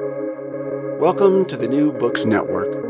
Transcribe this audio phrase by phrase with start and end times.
[0.00, 2.84] Welcome to the New Books Network.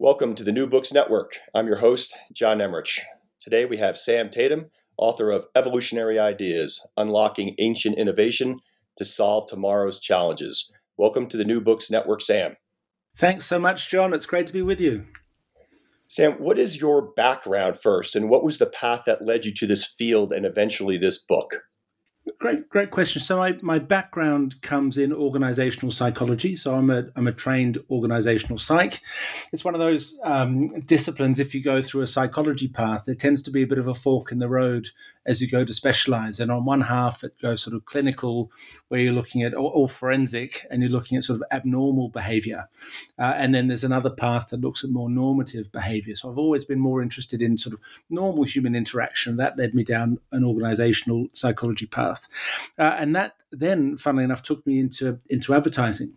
[0.00, 1.34] Welcome to the New Books Network.
[1.54, 2.98] I'm your host, John Emrich.
[3.40, 8.58] Today we have Sam Tatam, author of Evolutionary Ideas Unlocking Ancient Innovation
[8.96, 10.72] to Solve Tomorrow's Challenges.
[10.96, 12.56] Welcome to the New Books Network, Sam.
[13.16, 14.12] Thanks so much, John.
[14.12, 15.04] It's great to be with you.
[16.08, 19.66] Sam, what is your background first, and what was the path that led you to
[19.68, 21.54] this field and eventually this book?
[22.38, 23.22] Great, great question.
[23.22, 26.56] So my, my background comes in organizational psychology.
[26.56, 29.00] So I'm a I'm a trained organizational psych.
[29.52, 31.38] It's one of those um, disciplines.
[31.38, 33.94] If you go through a psychology path, there tends to be a bit of a
[33.94, 34.90] fork in the road
[35.28, 36.40] as you go to specialize.
[36.40, 38.50] And on one half, it goes sort of clinical,
[38.88, 42.68] where you're looking at all, forensic, and you're looking at sort of abnormal behavior.
[43.18, 46.16] Uh, and then there's another path that looks at more normative behavior.
[46.16, 49.36] So I've always been more interested in sort of normal human interaction.
[49.36, 52.26] That led me down an organizational psychology path,
[52.78, 56.14] uh, and that then, funnily enough, took me into into advertising.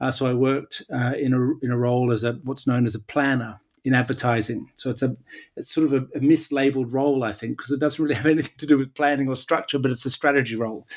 [0.00, 2.94] Uh, so I worked uh, in a in a role as a what's known as
[2.94, 4.68] a planner in advertising.
[4.74, 5.16] So it's a
[5.56, 8.52] it's sort of a, a mislabeled role, I think, because it doesn't really have anything
[8.58, 10.88] to do with planning or structure, but it's a strategy role.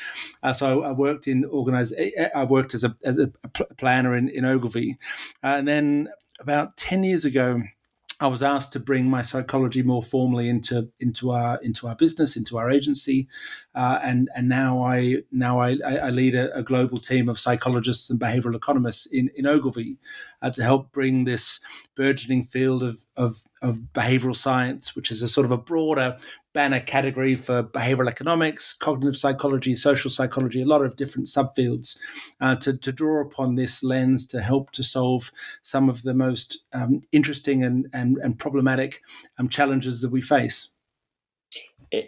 [0.41, 1.93] Uh, so I worked in organize.
[2.35, 3.31] I worked as a as a
[3.77, 4.97] planner in in Ogilvy,
[5.43, 7.61] uh, and then about ten years ago.
[8.21, 12.35] I was asked to bring my psychology more formally into into our into our business,
[12.35, 13.29] into our agency,
[13.73, 18.09] uh, and and now I now I, I lead a, a, global team of psychologists
[18.09, 19.97] and behavioral economists in in Ogilvy
[20.41, 21.61] uh, to help bring this
[21.95, 26.17] burgeoning field of, of of behavioral science, which is a sort of a broader
[26.53, 31.97] banner category for behavioral economics, cognitive psychology, social psychology, a lot of different subfields,
[32.41, 36.65] uh, to, to draw upon this lens to help to solve some of the most
[36.73, 39.01] um, interesting and, and, and problematic
[39.37, 40.71] um, challenges that we face.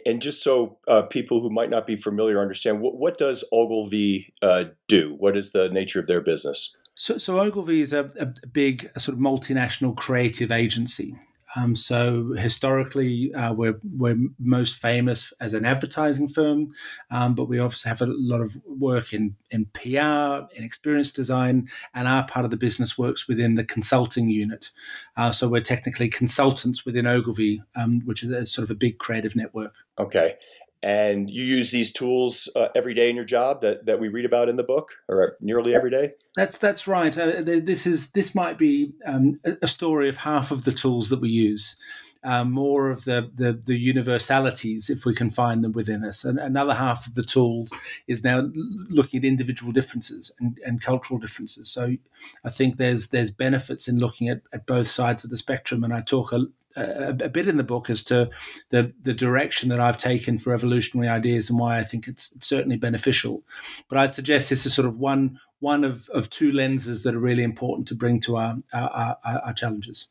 [0.05, 4.31] And just so uh, people who might not be familiar understand, what, what does Ogilvy
[4.41, 5.15] uh, do?
[5.17, 6.75] What is the nature of their business?
[6.95, 11.15] So, so Ogilvy is a, a big a sort of multinational creative agency.
[11.55, 16.69] Um, so historically, uh, we're we're most famous as an advertising firm,
[17.09, 21.69] um, but we obviously have a lot of work in in PR, in experience design,
[21.93, 24.69] and our part of the business works within the consulting unit.
[25.17, 28.97] Uh, so we're technically consultants within Ogilvy, um, which is a, sort of a big
[28.97, 29.75] creative network.
[29.99, 30.35] Okay,
[30.83, 34.25] and you use these tools uh, every day in your job that, that we read
[34.25, 36.13] about in the book or nearly every day?
[36.35, 37.15] That's that's right.
[37.17, 41.21] Uh, this is this might be um, a story of half of the tools that
[41.21, 41.79] we use
[42.23, 46.23] um, more of the, the, the universalities if we can find them within us.
[46.23, 47.73] And another half of the tools
[48.07, 48.49] is now
[48.89, 51.69] looking at individual differences and, and cultural differences.
[51.71, 51.97] So
[52.43, 55.83] i think there's there's benefits in looking at, at both sides of the spectrum.
[55.83, 56.45] And i talk a,
[56.75, 58.29] a, a, bit in the book as to
[58.69, 62.77] the the direction that I've taken for evolutionary ideas and why I think it's certainly
[62.77, 63.43] beneficial.
[63.89, 67.19] But I'd suggest this is sort of one one of, of two lenses that are
[67.19, 70.09] really important to bring to our our, our, our challenges.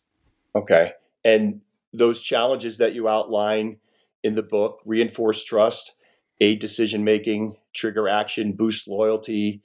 [0.55, 0.93] Okay,
[1.25, 1.61] and
[1.93, 3.79] those challenges that you outline
[4.23, 5.93] in the book reinforce trust,
[6.41, 9.63] aid decision making, trigger action, boost loyalty,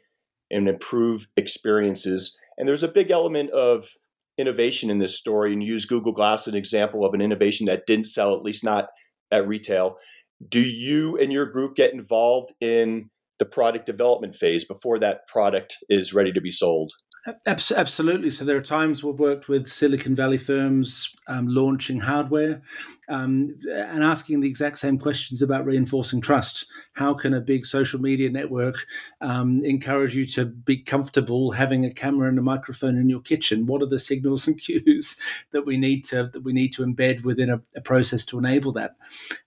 [0.50, 2.40] and improve experiences.
[2.58, 3.98] And there's a big element of
[4.38, 7.86] innovation in this story and use Google Glass as an example of an innovation that
[7.88, 8.88] didn't sell, at least not
[9.32, 9.98] at retail.
[10.48, 13.10] Do you and your group get involved in
[13.40, 16.92] the product development phase before that product is ready to be sold?
[17.48, 18.30] Absolutely.
[18.30, 22.62] So there are times we've worked with Silicon Valley firms um, launching hardware
[23.10, 26.68] um, and asking the exact same questions about reinforcing trust.
[26.94, 28.86] How can a big social media network
[29.22, 33.66] um, encourage you to be comfortable having a camera and a microphone in your kitchen?
[33.66, 35.20] What are the signals and cues
[35.52, 38.72] that we need to that we need to embed within a, a process to enable
[38.74, 38.98] that?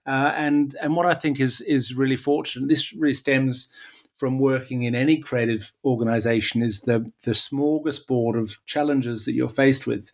[0.05, 2.67] Uh, and and what I think is is really fortunate.
[2.67, 3.71] This really stems
[4.19, 9.87] from working in any creative organization is the the smorgasbord of challenges that you're faced
[9.87, 10.11] with.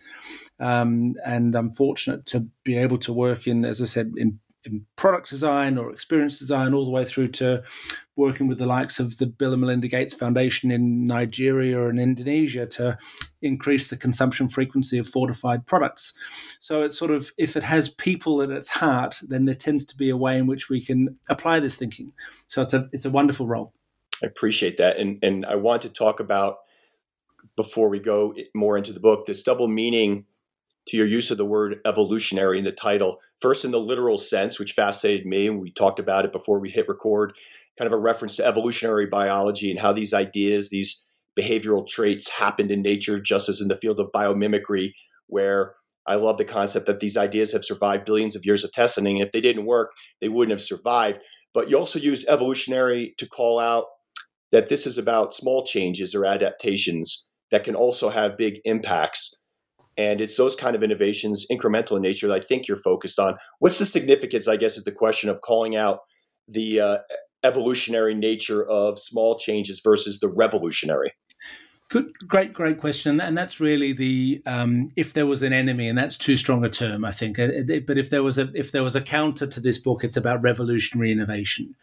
[0.59, 4.85] Um, and I'm fortunate to be able to work in, as I said, in, in
[4.95, 7.63] product design or experience design, all the way through to
[8.15, 12.65] working with the likes of the Bill and Melinda Gates Foundation in Nigeria and Indonesia
[12.67, 12.97] to
[13.41, 16.17] increase the consumption frequency of fortified products.
[16.59, 19.97] So it's sort of, if it has people at its heart, then there tends to
[19.97, 22.13] be a way in which we can apply this thinking.
[22.47, 23.73] So it's a, it's a wonderful role.
[24.25, 24.97] I appreciate that.
[24.97, 26.57] And, and I want to talk about,
[27.55, 30.25] before we go more into the book, this double meaning
[30.87, 33.19] to your use of the word evolutionary in the title.
[33.39, 36.71] First, in the literal sense, which fascinated me, and we talked about it before we
[36.71, 37.33] hit record,
[37.77, 41.05] kind of a reference to evolutionary biology and how these ideas, these
[41.39, 44.93] behavioral traits happened in nature, just as in the field of biomimicry,
[45.27, 45.75] where
[46.07, 49.05] I love the concept that these ideas have survived billions of years of testing.
[49.05, 51.19] And if they didn't work, they wouldn't have survived.
[51.53, 53.85] But you also use evolutionary to call out
[54.55, 59.37] that this is about small changes or adaptations that can also have big impacts.
[59.97, 63.35] And it's those kind of innovations, incremental in nature, that I think you're focused on.
[63.59, 65.99] What's the significance, I guess, is the question of calling out
[66.47, 66.97] the uh,
[67.43, 71.11] evolutionary nature of small changes versus the revolutionary?
[71.91, 75.95] Good, great, great question, and that's really the um, if there was an enemy, and
[75.95, 77.37] that's too strong a term, I think.
[77.37, 77.49] Uh,
[77.85, 80.41] but if there was a if there was a counter to this book, it's about
[80.41, 81.75] revolutionary innovation,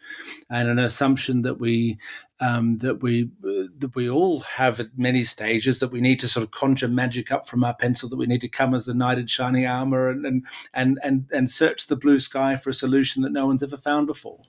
[0.49, 1.99] and an assumption that we
[2.43, 3.29] um, that we
[3.77, 7.31] that we all have at many stages that we need to sort of conjure magic
[7.31, 10.09] up from our pencil that we need to come as the knight in shining armor
[10.09, 13.63] and and and and, and search the blue sky for a solution that no one's
[13.63, 14.41] ever found before.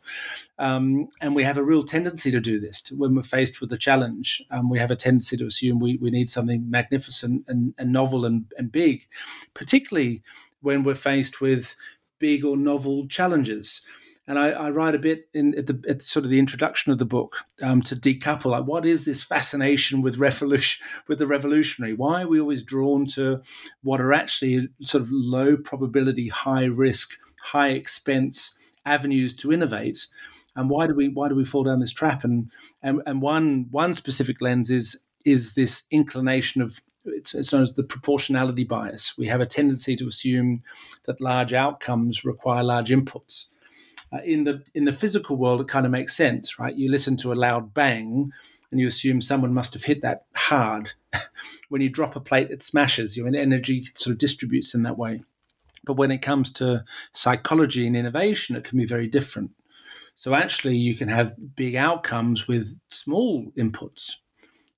[0.58, 2.80] Um, and we have a real tendency to do this.
[2.82, 5.96] To, when we're faced with a challenge um, we have a tendency to assume we,
[5.96, 9.06] we need something magnificent and, and novel and, and big
[9.52, 10.22] particularly
[10.60, 11.76] when we're faced with
[12.18, 13.84] big or novel challenges
[14.26, 16.98] and I, I write a bit in at the at sort of the introduction of
[16.98, 21.94] the book um, to decouple like what is this fascination with revolution with the revolutionary?
[21.94, 23.42] Why are we always drawn to
[23.82, 30.06] what are actually sort of low probability, high risk, high expense avenues to innovate?
[30.56, 32.24] And why do we why do we fall down this trap?
[32.24, 32.50] And
[32.82, 37.74] and, and one one specific lens is is this inclination of it's, it's, known as
[37.74, 39.18] the proportionality bias.
[39.18, 40.62] We have a tendency to assume
[41.04, 43.50] that large outcomes require large inputs.
[44.12, 46.74] Uh, in the in the physical world, it kind of makes sense, right?
[46.74, 48.32] You listen to a loud bang,
[48.70, 50.92] and you assume someone must have hit that hard.
[51.68, 53.16] when you drop a plate, it smashes.
[53.16, 55.22] you, Your energy sort of distributes in that way.
[55.84, 59.50] But when it comes to psychology and innovation, it can be very different.
[60.14, 64.16] So actually, you can have big outcomes with small inputs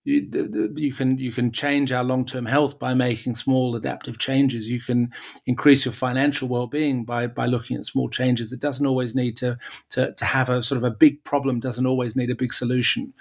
[0.06, 4.68] you, you can you can change our long term health by making small adaptive changes.
[4.68, 5.12] You can
[5.46, 8.52] increase your financial well being by by looking at small changes.
[8.52, 9.58] It doesn't always need to,
[9.90, 11.58] to to have a sort of a big problem.
[11.58, 13.14] Doesn't always need a big solution.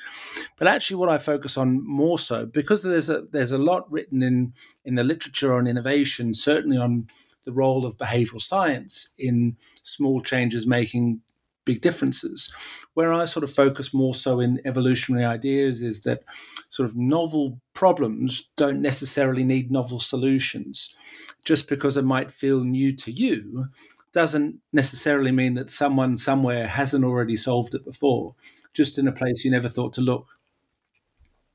[0.58, 4.22] But actually, what I focus on more so because there's a there's a lot written
[4.22, 4.54] in
[4.86, 7.08] in the literature on innovation, certainly on
[7.46, 11.22] the role of behavioral science in small changes making
[11.66, 12.54] big differences.
[12.94, 16.24] Where I sort of focus more so in evolutionary ideas is that
[16.70, 20.96] sort of novel problems don't necessarily need novel solutions.
[21.44, 23.68] Just because it might feel new to you
[24.14, 28.34] doesn't necessarily mean that someone somewhere hasn't already solved it before,
[28.74, 30.28] just in a place you never thought to look.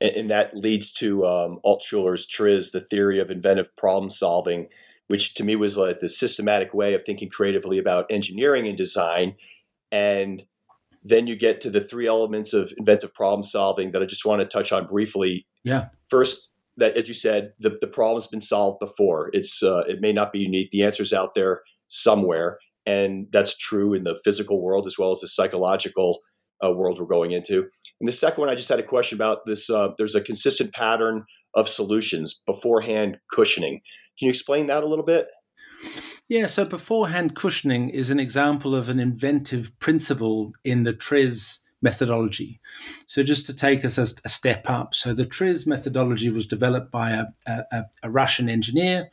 [0.00, 4.68] And that leads to um, Altshuler's TRIZ, the theory of inventive problem solving,
[5.08, 9.36] which to me was like the systematic way of thinking creatively about engineering and design
[9.90, 10.42] and
[11.02, 14.40] then you get to the three elements of inventive problem solving that I just want
[14.40, 15.46] to touch on briefly.
[15.64, 15.88] Yeah.
[16.08, 19.30] First, that as you said, the, the problem's been solved before.
[19.32, 20.70] It's uh, it may not be unique.
[20.70, 25.20] The answer's out there somewhere, and that's true in the physical world as well as
[25.20, 26.20] the psychological
[26.64, 27.66] uh, world we're going into.
[28.00, 29.68] And the second one, I just had a question about this.
[29.68, 33.80] Uh, there's a consistent pattern of solutions beforehand cushioning.
[34.18, 35.26] Can you explain that a little bit?
[36.30, 42.60] Yeah, so beforehand cushioning is an example of an inventive principle in the TRIZ methodology.
[43.08, 46.92] So, just to take us a, a step up, so the TRIZ methodology was developed
[46.92, 49.10] by a, a, a Russian engineer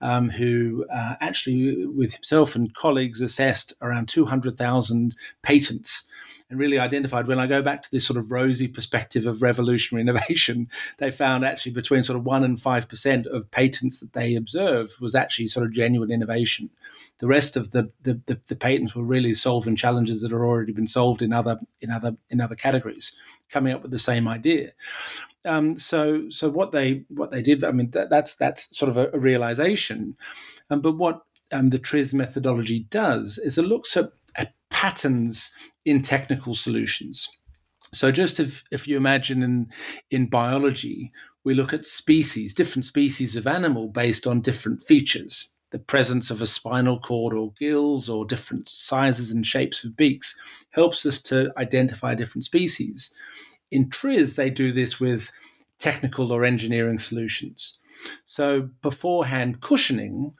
[0.00, 6.08] um, who uh, actually, with himself and colleagues, assessed around 200,000 patents
[6.50, 10.02] and really identified when I go back to this sort of rosy perspective of revolutionary
[10.08, 10.68] innovation,
[10.98, 15.00] they found actually between sort of one and five percent of patents that they observed
[15.00, 16.70] was actually sort of genuine innovation.
[17.18, 20.72] The rest of the, the, the, the patents were really solving challenges that had already
[20.72, 23.14] been solved in other in other in other categories,
[23.48, 24.72] coming up with the same idea.
[25.44, 28.96] Um, so so what they what they did, I mean that, that's that's sort of
[28.96, 30.16] a, a realization.
[30.68, 34.12] Um, but what um, the TRIZ methodology does is it looks at
[34.70, 37.28] patterns in technical solutions.
[37.92, 39.70] So just if, if you imagine in,
[40.10, 41.12] in biology,
[41.42, 45.50] we look at species, different species of animal based on different features.
[45.70, 50.38] The presence of a spinal cord or gills or different sizes and shapes of beaks
[50.70, 53.14] helps us to identify different species.
[53.70, 55.32] In TRIZ, they do this with
[55.78, 57.78] technical or engineering solutions.
[58.24, 60.34] So beforehand cushioning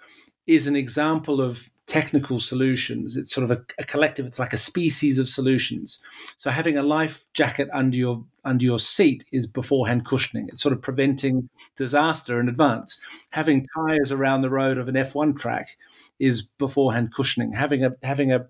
[0.47, 3.17] is an example of technical solutions.
[3.17, 4.25] It's sort of a, a, collective.
[4.25, 6.01] It's like a species of solutions.
[6.37, 10.49] So having a life jacket under your under your seat is beforehand cushioning.
[10.49, 13.01] It's sort of preventing disaster in advance.
[13.31, 15.77] Having tires around the road of an F1 track
[16.21, 17.55] is beforehand cushioning.
[17.55, 18.47] Having a having a,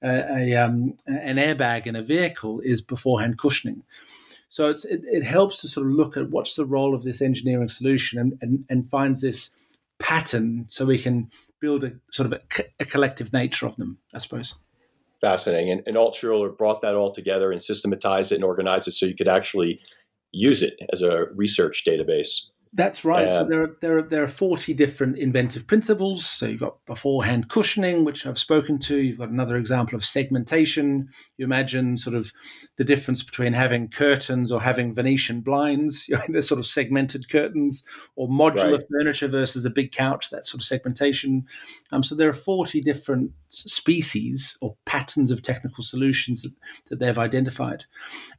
[0.00, 3.82] a, a um, an airbag in a vehicle is beforehand cushioning.
[4.48, 7.68] So it, it helps to sort of look at what's the role of this engineering
[7.68, 9.56] solution and, and, and finds this
[9.98, 11.28] pattern so we can
[11.64, 14.56] build a sort of a, a collective nature of them, I suppose.
[15.20, 15.70] Fascinating.
[15.70, 19.16] And, and Altshuler brought that all together and systematized it and organized it so you
[19.16, 19.80] could actually
[20.30, 22.50] use it as a research database.
[22.76, 23.30] That's right.
[23.30, 26.26] so there are, there are there are forty different inventive principles.
[26.26, 28.96] So you've got beforehand cushioning, which I've spoken to.
[28.96, 31.08] You've got another example of segmentation.
[31.36, 32.32] You imagine sort of
[32.76, 36.08] the difference between having curtains or having Venetian blinds.
[36.14, 38.84] You know, they're sort of segmented curtains, or modular right.
[38.90, 40.30] furniture versus a big couch.
[40.30, 41.46] That sort of segmentation.
[41.92, 46.52] Um, so there are forty different species or patterns of technical solutions that,
[46.88, 47.84] that they've identified.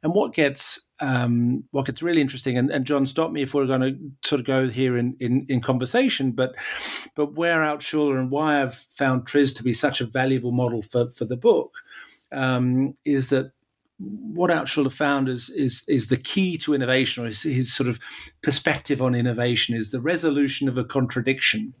[0.02, 3.66] And what gets um, what gets really interesting, and, and, John, stop me if we're
[3.66, 6.54] going to sort of go here in, in, in conversation, but
[7.14, 11.10] but where Altshuler and why I've found TRIZ to be such a valuable model for,
[11.10, 11.74] for the book
[12.32, 13.52] um, is that
[13.98, 17.98] what Altshuler found is, is is the key to innovation, or his, his sort of
[18.42, 21.74] perspective on innovation is the resolution of a contradiction.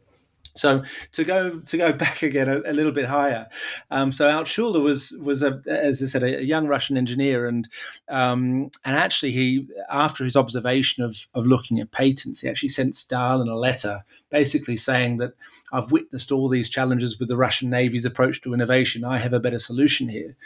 [0.56, 3.48] So to go to go back again a, a little bit higher,
[3.90, 7.68] um, so Altshuler was was a, as I said a, a young Russian engineer, and
[8.08, 12.94] um, and actually he after his observation of of looking at patents, he actually sent
[12.94, 15.34] Stalin a letter basically saying that
[15.72, 19.04] I've witnessed all these challenges with the Russian Navy's approach to innovation.
[19.04, 20.36] I have a better solution here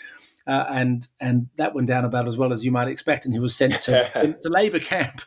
[0.47, 3.25] uh, and and that went down about as well as you might expect.
[3.25, 5.23] And he was sent to, to labor camp.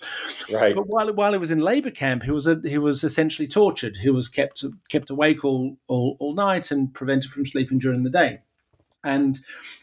[0.52, 0.76] Right.
[0.76, 3.98] But while while he was in labor camp, he was a, he was essentially tortured.
[4.02, 8.10] He was kept kept awake all, all all night and prevented from sleeping during the
[8.10, 8.40] day.
[9.04, 9.40] And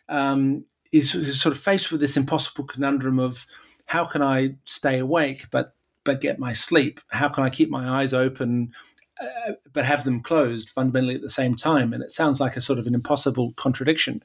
[0.08, 3.46] um, he's, he's sort of faced with this impossible conundrum of
[3.86, 7.00] how can I stay awake but but get my sleep?
[7.08, 8.72] How can I keep my eyes open
[9.72, 11.92] but have them closed fundamentally at the same time.
[11.92, 14.22] And it sounds like a sort of an impossible contradiction.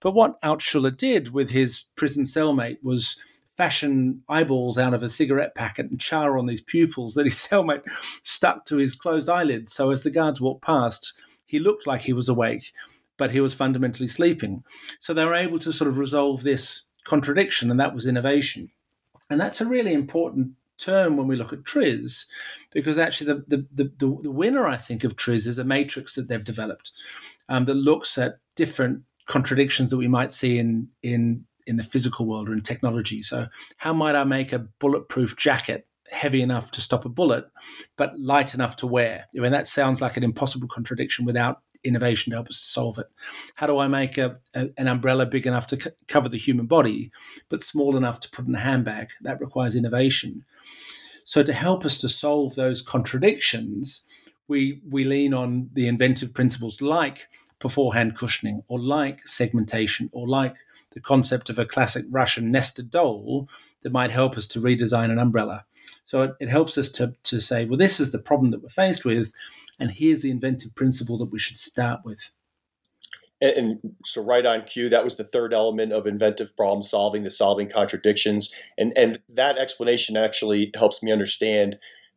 [0.00, 3.22] But what Altshuler did with his prison cellmate was
[3.56, 7.82] fashion eyeballs out of a cigarette packet and char on these pupils that his cellmate
[8.22, 9.72] stuck to his closed eyelids.
[9.72, 11.12] So as the guards walked past,
[11.44, 12.72] he looked like he was awake,
[13.16, 14.62] but he was fundamentally sleeping.
[15.00, 18.70] So they were able to sort of resolve this contradiction, and that was innovation.
[19.28, 22.26] And that's a really important term when we look at TRIZ,
[22.70, 26.28] because actually the, the, the, the, winner, I think, of TRIZ is a matrix that
[26.28, 26.92] they've developed
[27.48, 32.26] um, that looks at different contradictions that we might see in, in, in the physical
[32.26, 33.22] world or in technology.
[33.22, 37.44] So, how might I make a bulletproof jacket heavy enough to stop a bullet,
[37.96, 39.26] but light enough to wear?
[39.36, 42.98] I mean, that sounds like an impossible contradiction without innovation to help us to solve
[42.98, 43.06] it.
[43.54, 46.66] How do I make a, a, an umbrella big enough to c- cover the human
[46.66, 47.10] body,
[47.48, 49.10] but small enough to put in a handbag?
[49.22, 50.44] That requires innovation.
[51.28, 54.06] So to help us to solve those contradictions,
[54.48, 60.56] we we lean on the inventive principles like beforehand cushioning, or like segmentation, or like
[60.92, 63.46] the concept of a classic Russian nested doll
[63.82, 65.66] that might help us to redesign an umbrella.
[66.02, 68.70] So it, it helps us to, to say, well, this is the problem that we're
[68.70, 69.30] faced with.
[69.78, 72.30] And here's the inventive principle that we should start with.
[73.40, 77.22] And, and, so, right on cue, that was the third element of inventive problem solving,
[77.22, 78.52] the solving contradictions.
[78.76, 81.76] And, and that explanation actually helps me understand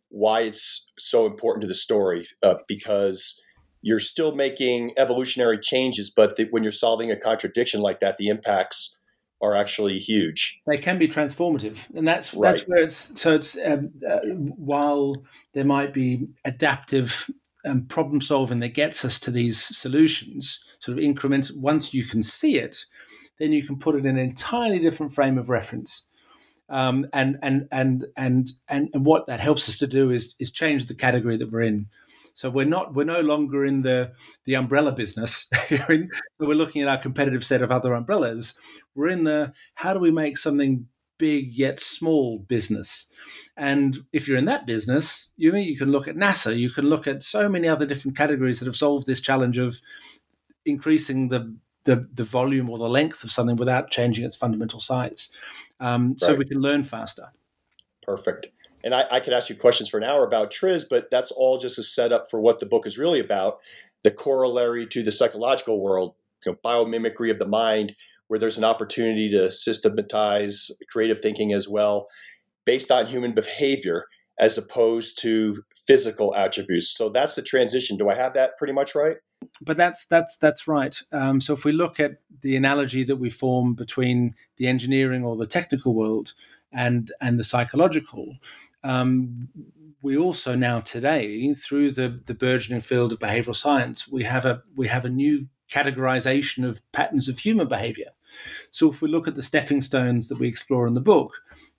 [0.10, 3.42] why it's so important to the story uh, because
[3.82, 8.30] you're still making evolutionary changes, but the, when you're solving a contradiction like that, the
[8.30, 9.00] impacts
[9.42, 10.62] are actually huge.
[10.68, 12.54] They can be transformative, and that's right.
[12.54, 13.36] that's where it's so.
[13.36, 15.24] It's um, uh, while
[15.54, 17.30] there might be adaptive
[17.66, 21.52] um, problem solving that gets us to these solutions, sort of increment.
[21.56, 22.86] Once you can see it,
[23.40, 26.08] then you can put it in an entirely different frame of reference.
[26.70, 30.52] Um, and, and, and, and, and, and what that helps us to do is, is
[30.52, 31.88] change the category that we're in.
[32.34, 34.14] So we're not we're no longer in the
[34.46, 35.50] the umbrella business.
[35.70, 36.08] so
[36.40, 38.58] we're looking at our competitive set of other umbrellas.
[38.96, 43.12] We're in the how do we make something big yet small business.
[43.56, 47.06] And if you're in that business, you you can look at NASA, you can look
[47.06, 49.82] at so many other different categories that have solved this challenge of
[50.65, 55.32] increasing the the, the volume or the length of something without changing its fundamental size.
[55.80, 56.20] Um, right.
[56.20, 57.32] So we can learn faster.
[58.03, 58.48] Perfect.
[58.84, 61.58] And I, I, could ask you questions for an hour about TRIZ, but that's all
[61.58, 63.60] just a setup for what the book is really about
[64.03, 66.15] the corollary to the psychological world,
[66.46, 67.96] you know, biomimicry of the mind,
[68.27, 72.08] where there's an opportunity to systematize creative thinking as well
[72.65, 74.06] based on human behavior
[74.39, 76.89] as opposed to physical attributes.
[76.89, 77.98] So that's the transition.
[77.98, 79.18] Do I have that pretty much right?
[79.62, 81.00] But that's that's that's right.
[81.12, 85.36] Um, so if we look at the analogy that we form between the engineering or
[85.36, 86.34] the technical world
[86.72, 88.38] and and the psychological,
[88.84, 89.50] um,
[90.02, 94.64] we also now today through the the burgeoning field of behavioral science, we have a
[94.76, 98.12] we have a new categorization of patterns of human behavior.
[98.72, 101.34] So if we look at the stepping stones that we explore in the book,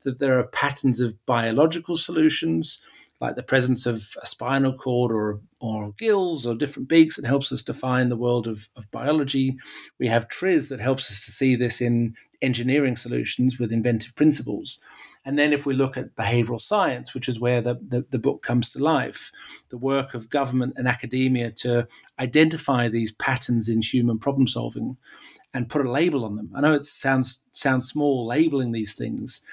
[0.05, 2.83] that there are patterns of biological solutions,
[3.23, 7.53] like the presence of a spinal cord or, or gills or different beaks that helps
[7.53, 9.57] us define the world of, of biology.
[10.01, 14.81] We have TRIZ that helps us to see this in engineering solutions with inventive principles.
[15.25, 18.43] And then if we look at behavioral science, which is where the, the, the, book
[18.43, 19.31] comes to life,
[19.69, 21.87] the work of government and academia to
[22.19, 24.97] identify these patterns in human problem solving
[25.55, 26.51] and put a label on them.
[26.57, 29.47] I know it sounds sounds small labeling these things,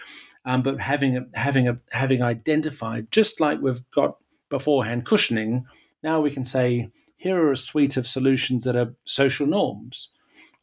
[0.46, 4.18] um, but having a, having a, having identified, just like we've got
[4.50, 5.66] beforehand cushioning,
[6.02, 10.10] now we can say here are a suite of solutions that are social norms,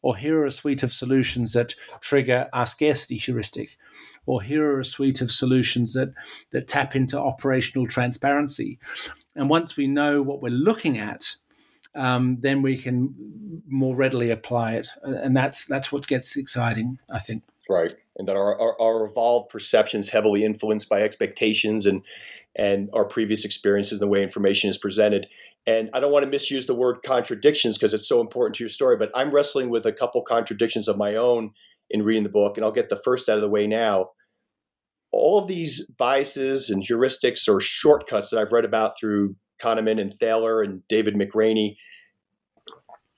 [0.01, 3.77] or here are a suite of solutions that trigger our scarcity heuristic,
[4.25, 6.09] or here are a suite of solutions that
[6.51, 8.79] that tap into operational transparency.
[9.35, 11.35] And once we know what we're looking at,
[11.93, 17.19] um, then we can more readily apply it, and that's that's what gets exciting, I
[17.19, 17.43] think.
[17.69, 22.03] Right, and that our, our, our evolved perceptions heavily influenced by expectations and
[22.55, 25.27] and our previous experiences and the way information is presented.
[25.67, 28.69] And I don't want to misuse the word contradictions because it's so important to your
[28.69, 31.51] story, but I'm wrestling with a couple contradictions of my own
[31.89, 34.11] in reading the book, and I'll get the first out of the way now.
[35.11, 40.13] All of these biases and heuristics or shortcuts that I've read about through Kahneman and
[40.13, 41.75] Thaler and David McRaney,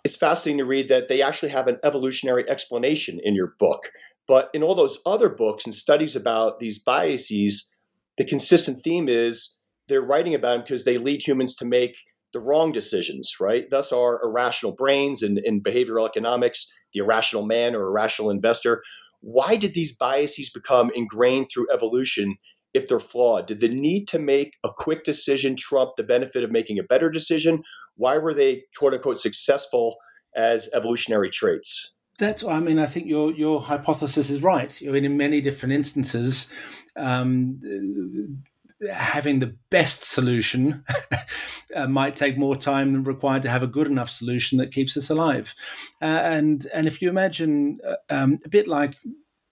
[0.04, 3.90] it's fascinating to read that they actually have an evolutionary explanation in your book.
[4.30, 7.68] But in all those other books and studies about these biases,
[8.16, 9.58] the consistent theme is
[9.88, 11.98] they're writing about them because they lead humans to make
[12.32, 13.68] the wrong decisions, right?
[13.72, 18.84] Thus, our irrational brains and in, in behavioral economics, the irrational man or irrational investor.
[19.22, 22.36] Why did these biases become ingrained through evolution
[22.76, 23.48] if they're flawed?
[23.48, 27.10] Did the need to make a quick decision trump the benefit of making a better
[27.10, 27.64] decision?
[27.96, 29.98] Why were they, quote unquote, successful
[30.36, 31.94] as evolutionary traits?
[32.20, 32.44] That's.
[32.44, 34.78] I mean, I think your your hypothesis is right.
[34.86, 36.54] I mean, in many different instances,
[36.96, 37.60] um,
[38.92, 40.84] having the best solution
[41.76, 44.96] uh, might take more time than required to have a good enough solution that keeps
[44.96, 45.56] us alive.
[46.02, 48.96] Uh, and and if you imagine uh, um, a bit like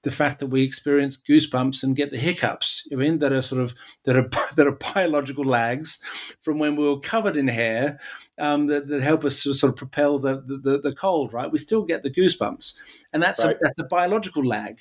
[0.07, 3.61] the fact that we experience goosebumps and get the hiccups, I mean, that are sort
[3.61, 6.01] of that are that are biological lags
[6.39, 7.99] from when we were covered in hair
[8.37, 11.33] um, that, that help us to sort of propel the, the, the cold.
[11.33, 12.77] Right, we still get the goosebumps,
[13.11, 13.57] and that's right.
[13.57, 14.79] a, that's a biological lag.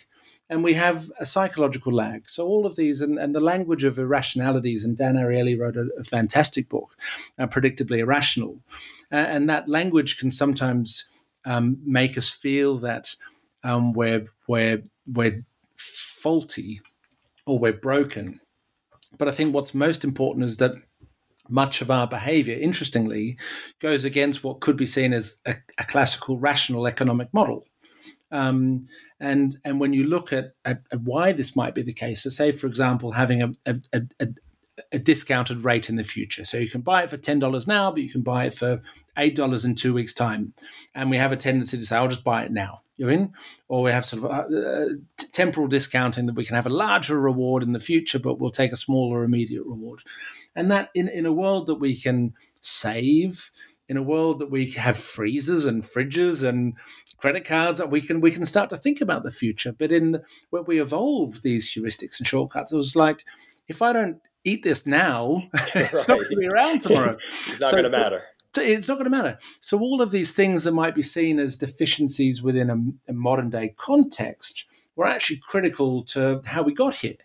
[0.48, 2.28] And we have a psychological lag.
[2.28, 5.88] So all of these, and, and the language of irrationalities, and Dan Ariely wrote a,
[5.98, 6.96] a fantastic book,
[7.36, 8.60] uh, Predictably Irrational.
[9.10, 11.10] Uh, and that language can sometimes
[11.44, 13.16] um, make us feel that
[13.64, 15.44] um, we're, we're we're
[15.76, 16.80] faulty
[17.46, 18.40] or we're broken.
[19.18, 20.74] But I think what's most important is that
[21.48, 23.38] much of our behavior, interestingly,
[23.80, 27.64] goes against what could be seen as a, a classical rational economic model.
[28.32, 28.88] Um,
[29.20, 32.30] and and when you look at, at, at, why this might be the case, so
[32.30, 34.28] say for example, having a, a, a,
[34.92, 36.44] a discounted rate in the future.
[36.44, 38.82] So you can buy it for ten dollars now, but you can buy it for
[39.16, 40.54] eight dollars in two weeks' time.
[40.94, 43.32] And we have a tendency to say, "I'll just buy it now." You're in,
[43.68, 44.94] or we have sort of uh,
[45.32, 48.72] temporal discounting that we can have a larger reward in the future, but we'll take
[48.72, 50.00] a smaller immediate reward.
[50.54, 52.32] And that in in a world that we can
[52.62, 53.50] save,
[53.88, 56.74] in a world that we have freezers and fridges and
[57.18, 59.72] credit cards, we can we can start to think about the future.
[59.72, 63.24] But in the, when we evolved these heuristics and shortcuts, it was like
[63.68, 65.92] if I don't eat this now, it's right.
[65.92, 67.16] not going to be around tomorrow.
[67.28, 68.22] it's not so, going to matter.
[68.58, 69.38] It's not going to matter.
[69.60, 73.50] So all of these things that might be seen as deficiencies within a, a modern
[73.50, 77.16] day context were actually critical to how we got here.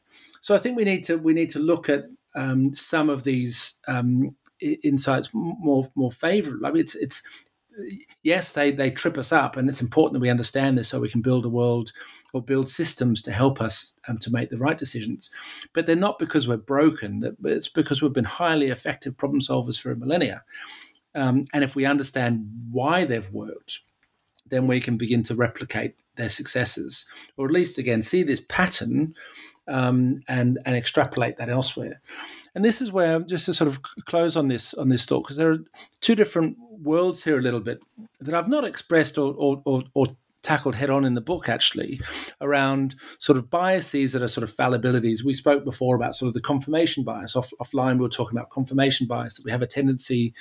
[0.42, 3.80] So I think we need to we need to look at um, some of these
[3.88, 6.68] um, insights more more favorably.
[6.68, 7.24] I mean, it's it's
[8.24, 11.10] yes, they they trip us up, and it's important that we understand this so we
[11.10, 11.92] can build a world
[12.34, 15.32] or build systems to help us um, to make the right decisions.
[15.74, 17.36] But they're not because we're broken.
[17.44, 20.44] It's because we've been highly effective problem solvers for millennia.
[21.14, 23.80] Um, and if we understand why they've worked,
[24.50, 27.06] then we can begin to replicate their successes,
[27.38, 29.16] or at least again see this pattern
[29.68, 32.02] um, and and extrapolate that elsewhere.
[32.54, 35.38] And this is where just to sort of close on this on this thought, because
[35.38, 35.60] there are
[36.02, 37.80] two different worlds here a little bit
[38.20, 40.08] that I've not expressed or or, or, or
[40.42, 42.02] tackled head on in the book actually
[42.40, 45.24] around sort of biases that are sort of fallibilities.
[45.24, 47.36] We spoke before about sort of the confirmation bias.
[47.36, 50.34] Off, offline, we were talking about confirmation bias that we have a tendency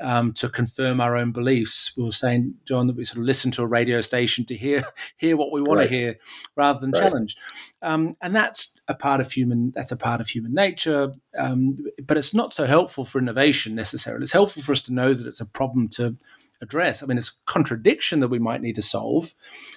[0.00, 1.92] um, to confirm our own beliefs.
[1.96, 4.84] We were saying, John, that we sort of listen to a radio station to hear
[5.16, 5.88] hear what we want right.
[5.88, 6.18] to hear
[6.56, 7.02] rather than right.
[7.02, 7.36] challenge,
[7.82, 9.72] um, and that's a part of human.
[9.74, 14.24] That's a part of human nature, um, but it's not so helpful for innovation necessarily.
[14.24, 16.16] It's helpful for us to know that it's a problem to
[16.60, 17.02] address.
[17.02, 19.34] I mean, it's a contradiction that we might need to solve,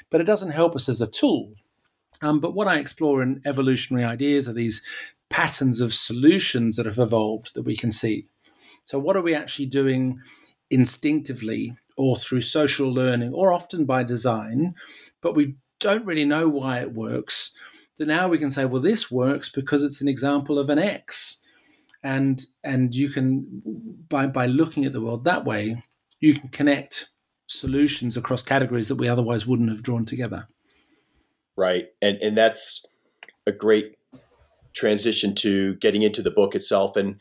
[0.09, 1.53] but it doesn't help us as a tool.
[2.21, 4.83] Um, but what I explore in evolutionary ideas are these
[5.29, 8.27] patterns of solutions that have evolved that we can see.
[8.85, 10.19] So, what are we actually doing
[10.69, 14.75] instinctively or through social learning or often by design,
[15.21, 17.55] but we don't really know why it works?
[17.97, 21.41] That now we can say, well, this works because it's an example of an X.
[22.03, 23.61] And and you can
[24.09, 25.83] by by looking at the world that way,
[26.21, 27.09] you can connect
[27.47, 30.47] solutions across categories that we otherwise wouldn't have drawn together.
[31.57, 31.89] Right.
[32.01, 32.85] And and that's
[33.45, 33.97] a great
[34.73, 37.19] transition to getting into the book itself and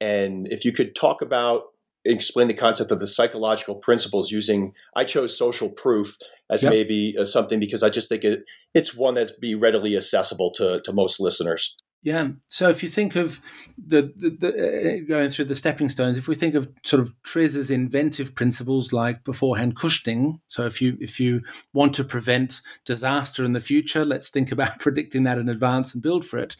[0.00, 1.62] and if you could talk about
[2.04, 6.18] explain the concept of the psychological principles using i chose social proof
[6.50, 6.70] as yep.
[6.70, 8.40] maybe uh, something because i just think it,
[8.74, 12.30] it's one that's be readily accessible to, to most listeners yeah.
[12.48, 13.40] So if you think of
[13.78, 17.14] the, the, the uh, going through the stepping stones, if we think of sort of
[17.22, 23.44] TRIZ's inventive principles like beforehand cushioning, so if you if you want to prevent disaster
[23.44, 26.56] in the future, let's think about predicting that in advance and build for it.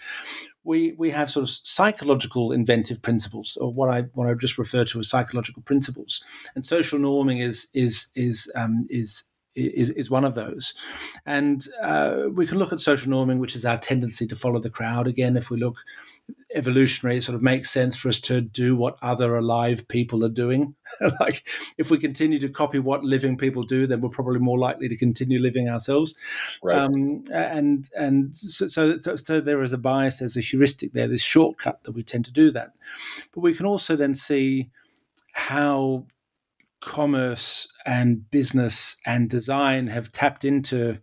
[0.63, 4.85] We we have sort of psychological inventive principles, or what I what I just refer
[4.85, 6.23] to as psychological principles,
[6.55, 10.75] and social norming is is is um, is is, is one of those.
[11.27, 14.71] And uh, we can look at social norming, which is our tendency to follow the
[14.71, 15.07] crowd.
[15.07, 15.85] Again, if we look
[16.55, 20.31] evolutionary, it sort of makes sense for us to do what other alive people are
[20.31, 20.75] doing.
[21.21, 21.47] like
[21.79, 24.97] if we continue to copy what living people do, then we're probably more likely to
[24.97, 26.17] continue living ourselves.
[26.63, 26.77] Right.
[26.77, 31.23] Um, and and so, so, so there is a bias, there's a heuristic there, this
[31.23, 32.73] shortcut that we tend to do that.
[33.35, 34.71] But we can also then see
[35.33, 36.07] how
[36.83, 40.99] commerce and business and design have tapped into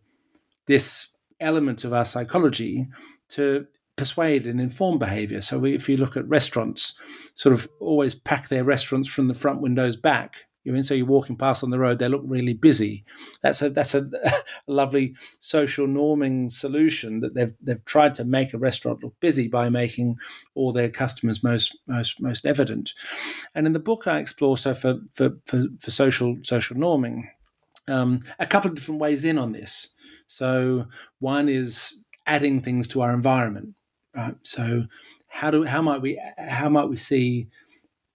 [0.68, 2.88] this element of our psychology
[3.30, 3.66] to
[3.96, 5.42] persuade and inform behavior.
[5.42, 6.98] So we, if you look at restaurants,
[7.34, 11.06] sort of always pack their restaurants from the front windows back you mean so you're
[11.06, 13.06] walking past on the road, they look really busy.
[13.42, 14.34] That's a that's a, a,
[14.68, 19.70] lovely social norming solution that they've they've tried to make a restaurant look busy by
[19.70, 20.18] making
[20.56, 22.94] all their customers most most most evident.
[23.56, 27.30] And in the book, I explore so for for for, for social social norming,
[27.88, 29.96] um, a couple of different ways in on this.
[30.28, 30.86] So
[31.20, 33.76] one is adding things to our environment.
[34.16, 34.36] Right.
[34.44, 34.84] So
[35.28, 37.48] how do how might we how might we see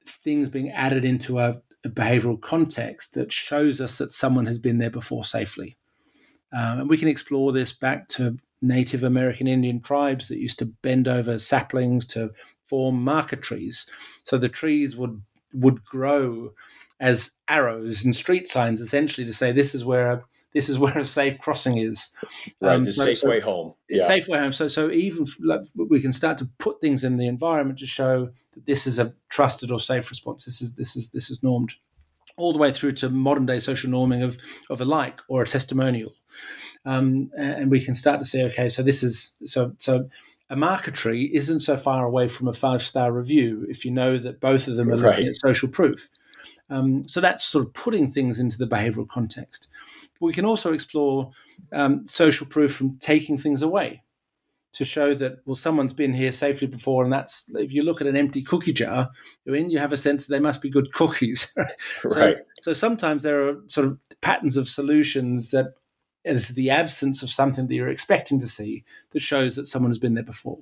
[0.07, 4.79] things being added into a a behavioral context that shows us that someone has been
[4.79, 5.77] there before safely.
[6.53, 10.67] Um, and we can explore this back to Native American Indian tribes that used to
[10.67, 12.31] bend over saplings to
[12.65, 13.89] form marker trees.
[14.25, 16.53] So the trees would would grow
[16.99, 21.05] as arrows and street signs, essentially to say this is where this is where a
[21.05, 22.15] safe crossing is.
[22.61, 23.75] Right, um, the safe so, way home.
[23.89, 24.07] Yeah.
[24.07, 24.53] Safe way home.
[24.53, 28.31] So so even like, we can start to put things in the environment to show
[28.55, 30.45] that this is a trusted or safe response.
[30.45, 31.75] This is this is this is normed
[32.37, 34.39] all the way through to modern day social norming of
[34.71, 36.15] of a like or a testimonial.
[36.87, 40.09] Um, and we can start to say, okay, so this is so so
[40.51, 44.19] a marker tree isn't so far away from a five star review if you know
[44.19, 45.11] that both of them are right.
[45.11, 46.11] looking at social proof.
[46.71, 49.69] Um, so that's sort of putting things into the behavioral context.
[50.25, 51.33] But we can also explore
[51.71, 54.03] um, social proof from taking things away
[54.73, 58.07] to show that well someone's been here safely before and that's if you look at
[58.07, 59.11] an empty cookie jar
[59.45, 61.55] mean, you have a sense that they must be good cookies.
[62.05, 62.39] Right?
[62.63, 65.75] So, so sometimes there are sort of patterns of solutions that
[66.25, 69.99] is the absence of something that you're expecting to see that shows that someone has
[69.99, 70.61] been there before.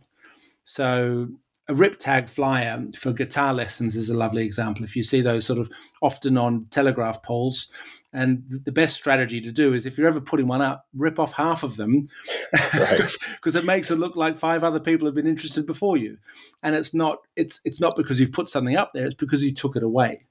[0.65, 1.29] So
[1.69, 4.85] a rip tag flyer for guitar lessons is a lovely example.
[4.85, 5.71] If you see those sort of
[6.03, 7.71] often on telegraph poles
[8.13, 11.33] and the best strategy to do is if you're ever putting one up, rip off
[11.33, 12.09] half of them
[12.53, 13.55] because right.
[13.55, 16.19] it makes it look like five other people have been interested before you.
[16.63, 19.53] And it's not it's it's not because you've put something up there, it's because you
[19.53, 20.25] took it away.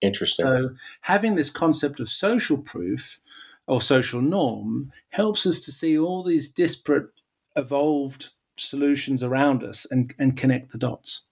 [0.00, 0.46] Interesting.
[0.46, 0.70] So
[1.02, 3.20] having this concept of social proof
[3.68, 7.10] or social norm helps us to see all these disparate
[7.54, 11.26] evolved solutions around us and, and connect the dots.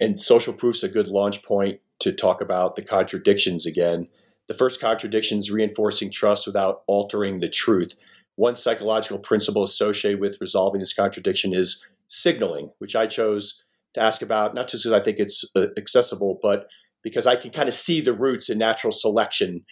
[0.00, 4.08] And social proof's a good launch point to talk about the contradictions again
[4.50, 7.94] the first contradiction is reinforcing trust without altering the truth.
[8.34, 13.62] One psychological principle associated with resolving this contradiction is signaling, which I chose
[13.94, 16.66] to ask about, not just because I think it's uh, accessible, but
[17.04, 19.64] because I can kind of see the roots in natural selection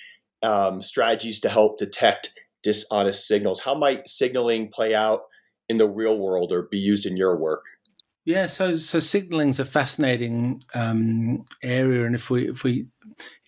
[0.44, 3.58] um, strategies to help detect dishonest signals.
[3.58, 5.22] How might signaling play out
[5.68, 7.64] in the real world or be used in your work?
[8.24, 12.86] Yeah, so so signaling is a fascinating um, area, and if we if we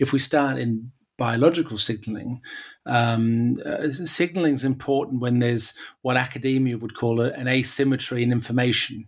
[0.01, 0.91] if we start in
[1.21, 2.41] biological signaling.
[2.87, 9.07] Um, uh, signaling is important when there's what academia would call an asymmetry in information.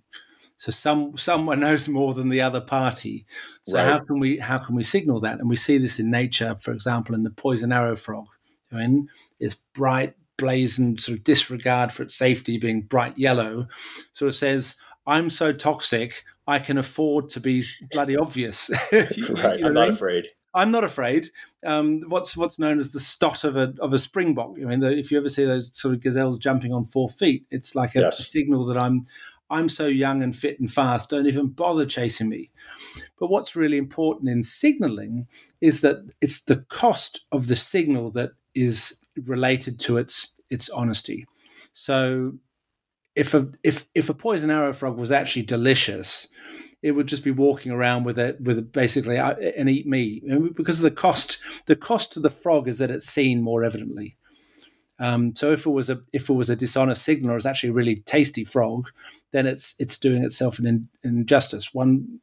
[0.59, 3.25] So some someone knows more than the other party.
[3.62, 3.87] So right.
[3.87, 5.40] how can we how can we signal that?
[5.40, 8.27] And we see this in nature, for example, in the poison arrow frog.
[8.70, 9.09] I mean,
[9.40, 13.68] its bright, blazing sort of disregard for its safety being bright yellow,
[14.12, 18.70] sort of says, I'm so toxic, I can afford to be bloody obvious.
[18.92, 19.64] right.
[19.64, 20.27] I'm not afraid.
[20.55, 21.31] I'm not afraid.
[21.65, 24.57] Um, what's what's known as the stot of a of a springbok.
[24.61, 27.47] I mean, the, if you ever see those sort of gazelles jumping on four feet,
[27.51, 28.27] it's like a, yes.
[28.27, 29.07] signal that I'm
[29.51, 31.11] I'm so young and fit and fast.
[31.11, 32.51] Don't even bother chasing me.
[33.19, 35.27] But what's really important in signaling
[35.61, 41.27] is that it's the cost of the signal that is related to its its honesty.
[41.73, 42.33] So
[43.15, 46.33] if a if if a poison arrow frog was actually delicious,
[46.83, 50.23] it would just be walking around with it with basically uh, and eat me
[50.55, 54.16] because the cost the cost to the frog is that it's seen more evidently.
[54.99, 57.71] Um, so if it was a if it was a dishonest signal or it's actually
[57.71, 58.90] a really tasty frog,
[59.33, 61.73] then it's it's doing itself an, in, injustice.
[61.73, 62.21] One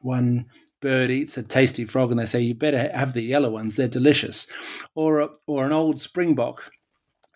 [0.00, 0.46] one
[0.80, 3.88] bird eats a tasty frog and they say you better have the yellow ones; they're
[3.88, 4.46] delicious,
[4.94, 6.70] or a, or an old springbok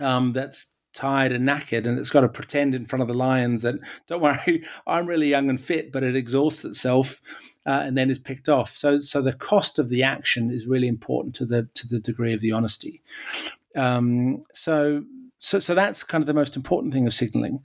[0.01, 3.63] um, that's tired and knackered and it's got to pretend in front of the lions
[3.63, 3.77] that
[4.09, 7.23] don't worry i'm really young and fit but it exhausts itself
[7.69, 8.75] uh, and then is picked off.
[8.77, 12.33] So so the cost of the action is really important to the to the degree
[12.33, 13.03] of the honesty.
[13.77, 15.05] Um, so
[15.39, 17.63] so so that's kind of the most important thing of signaling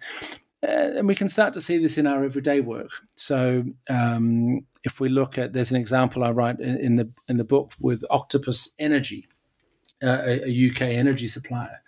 [0.61, 2.91] uh, and we can start to see this in our everyday work.
[3.15, 7.37] So um, if we look at there's an example i write in, in the in
[7.37, 9.27] the book with octopus energy
[10.03, 11.81] a, a, UK energy supplier.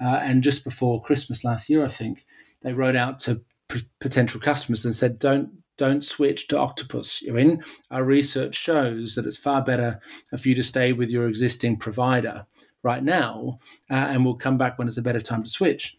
[0.00, 2.26] Uh, and just before Christmas last year, I think
[2.62, 7.22] they wrote out to p- potential customers and said, "Don't don't switch to Octopus.
[7.28, 10.00] I mean, our research shows that it's far better
[10.38, 12.46] for you to stay with your existing provider
[12.82, 13.58] right now,
[13.90, 15.98] uh, and we'll come back when it's a better time to switch."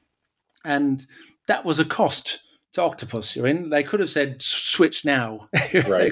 [0.66, 1.06] And
[1.48, 2.40] that was a cost
[2.74, 3.38] to Octopus.
[3.38, 5.48] I mean, they could have said switch now,
[5.88, 6.12] right.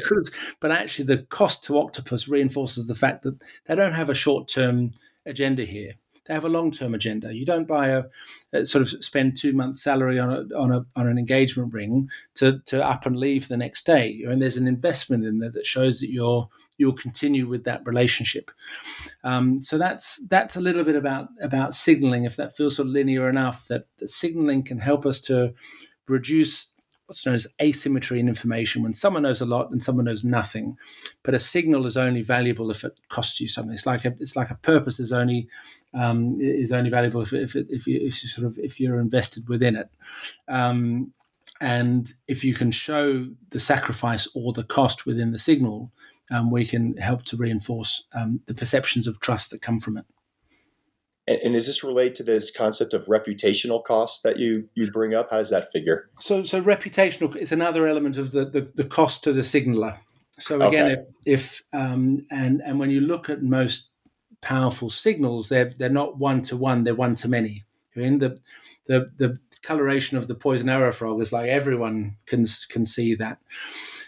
[0.60, 4.48] but actually, the cost to Octopus reinforces the fact that they don't have a short
[4.48, 4.94] term
[5.26, 5.96] agenda here.
[6.28, 7.34] They have a long term agenda.
[7.34, 8.04] You don't buy a,
[8.54, 12.10] a, sort of spend two months' salary on a, on a on an engagement ring
[12.36, 14.22] to to up and leave the next day.
[14.26, 17.82] I mean, there's an investment in there that shows that you're you'll continue with that
[17.86, 18.52] relationship.
[19.24, 22.26] Um, so that's that's a little bit about about signaling.
[22.26, 25.56] If that feels sort of linear enough, that, that signaling can help us to
[26.08, 26.71] reduce
[27.12, 28.84] what's known as asymmetry in information.
[28.84, 30.78] When someone knows a lot and someone knows nothing.
[31.24, 33.74] But a signal is only valuable if it costs you something.
[33.74, 35.50] It's like a it's like a purpose is only
[35.94, 39.50] um, is only valuable if if, if, you, if you sort of if you're invested
[39.50, 39.90] within it.
[40.48, 41.12] Um,
[41.60, 45.92] and if you can show the sacrifice or the cost within the signal
[46.32, 50.06] um, we can help to reinforce um, the perceptions of trust that come from it
[51.32, 55.14] and, and is this related to this concept of reputational cost that you you bring
[55.14, 55.32] up?
[55.32, 56.10] How does that figure?
[56.20, 59.98] So so reputational is another element of the the, the cost to the signaler.
[60.40, 61.02] So again, okay.
[61.26, 63.94] if, if um, and and when you look at most
[64.42, 67.66] powerful signals, they're they're not one to one; they're one to many.
[67.96, 68.40] I mean, the
[68.88, 73.40] the the coloration of the poison arrow frog is like everyone can can see that.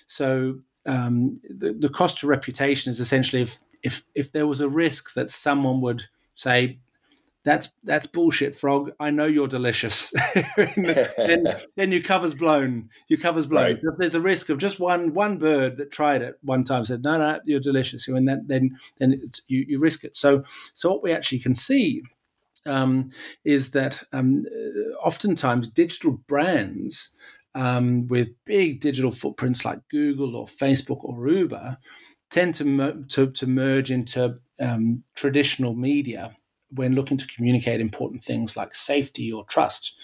[0.08, 4.70] So um, the the cost to reputation is essentially if if if there was a
[4.70, 6.06] risk that someone would
[6.36, 6.80] say
[7.44, 8.92] that's that's bullshit, frog.
[9.00, 10.14] I know you're delicious.
[10.76, 12.90] then, then your cover's blown.
[13.10, 13.64] Your cover's blown.
[13.64, 13.80] Right.
[13.82, 17.04] If there's a risk of just one one bird that tried it one time said,
[17.04, 18.08] no, no, you're delicious.
[18.08, 20.16] And then then then you, you risk it.
[20.16, 22.04] So so what we actually can see
[22.66, 23.12] um,
[23.44, 24.46] is that um,
[25.04, 27.18] oftentimes digital brands
[27.56, 31.78] um, with big digital footprints like Google or Facebook or Uber
[32.32, 36.34] tend to to, to merge into um, traditional media
[36.76, 39.96] when looking to communicate important things like safety or trust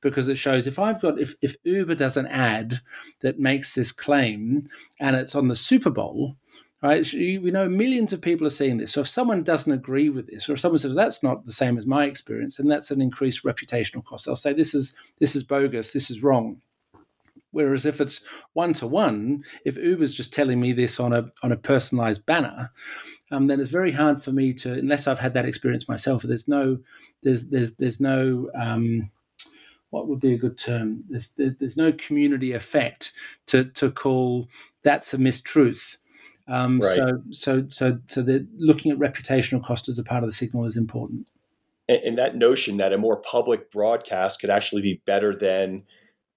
[0.00, 2.80] because it shows if i've got if, if uber does an ad
[3.20, 4.68] that makes this claim
[5.00, 6.36] and it's on the super bowl
[6.84, 8.92] right we know millions of people are seeing this.
[8.92, 11.78] So if someone doesn't agree with this or if someone says that's not the same
[11.78, 14.26] as my experience then that's an increased reputational cost.
[14.26, 15.92] They'll say this is this is bogus.
[15.92, 16.60] This is wrong.
[17.52, 21.52] Whereas if it's one to one, if Uber's just telling me this on a on
[21.52, 22.72] a personalized banner,
[23.34, 26.22] um, then it's very hard for me to, unless I've had that experience myself.
[26.22, 26.78] There's no,
[27.22, 29.10] there's there's there's no, um,
[29.90, 31.04] what would be a good term?
[31.08, 33.12] There's there's no community effect
[33.48, 34.48] to to call
[34.82, 35.96] that's a mistruth.
[36.46, 36.96] Um, right.
[36.96, 40.66] So so so so the looking at reputational cost as a part of the signal
[40.66, 41.30] is important.
[41.88, 45.84] And, and that notion that a more public broadcast could actually be better than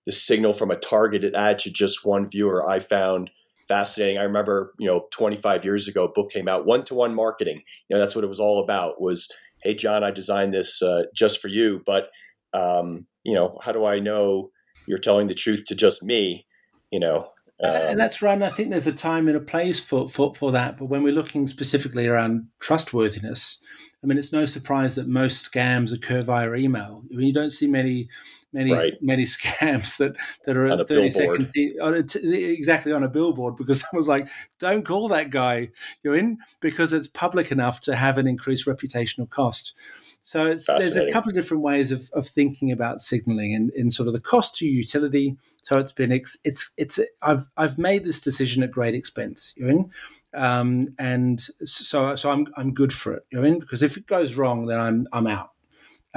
[0.05, 3.29] the signal from a targeted ad to just one viewer, I found
[3.67, 4.17] fascinating.
[4.17, 7.61] I remember, you know, 25 years ago, a book came out, One to One Marketing.
[7.89, 9.01] You know, that's what it was all about.
[9.01, 9.29] Was
[9.63, 12.09] hey, John, I designed this uh, just for you, but
[12.53, 14.51] um, you know, how do I know
[14.87, 16.45] you're telling the truth to just me?
[16.91, 17.29] You know,
[17.63, 18.33] um, and that's right.
[18.33, 20.77] And I think there's a time and a place for, for, for that.
[20.77, 23.63] But when we're looking specifically around trustworthiness,
[24.03, 27.03] I mean, it's no surprise that most scams occur via email.
[27.11, 28.09] I mean, you don't see many
[28.53, 28.93] many right.
[29.01, 34.29] many scams that that are at 30 seconds exactly on a billboard because someone's like
[34.59, 35.69] don't call that guy
[36.03, 39.73] you're in because it's public enough to have an increased reputational cost.
[40.21, 44.07] So there's a couple of different ways of, of thinking about signaling and in sort
[44.07, 45.37] of the cost to utility.
[45.63, 49.69] So it's been it's it's, it's i've i've made this decision at great expense you're
[49.69, 49.91] in?
[50.33, 53.59] Um, and so so i'm i'm good for it you're in?
[53.59, 55.51] Because if it goes wrong then i'm i'm out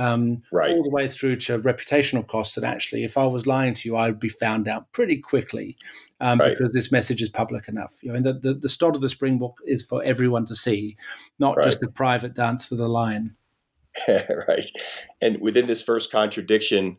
[0.01, 0.71] um, right.
[0.71, 2.55] all the way through to reputational costs.
[2.55, 5.77] That actually, if I was lying to you, I would be found out pretty quickly
[6.21, 6.57] um, right.
[6.57, 8.03] because this message is public enough.
[8.03, 10.97] You know, the, the, the start of the Springbok is for everyone to see,
[11.39, 11.65] not right.
[11.65, 13.37] just the private dance for the lion.
[14.09, 14.71] right.
[15.21, 16.97] And within this first contradiction,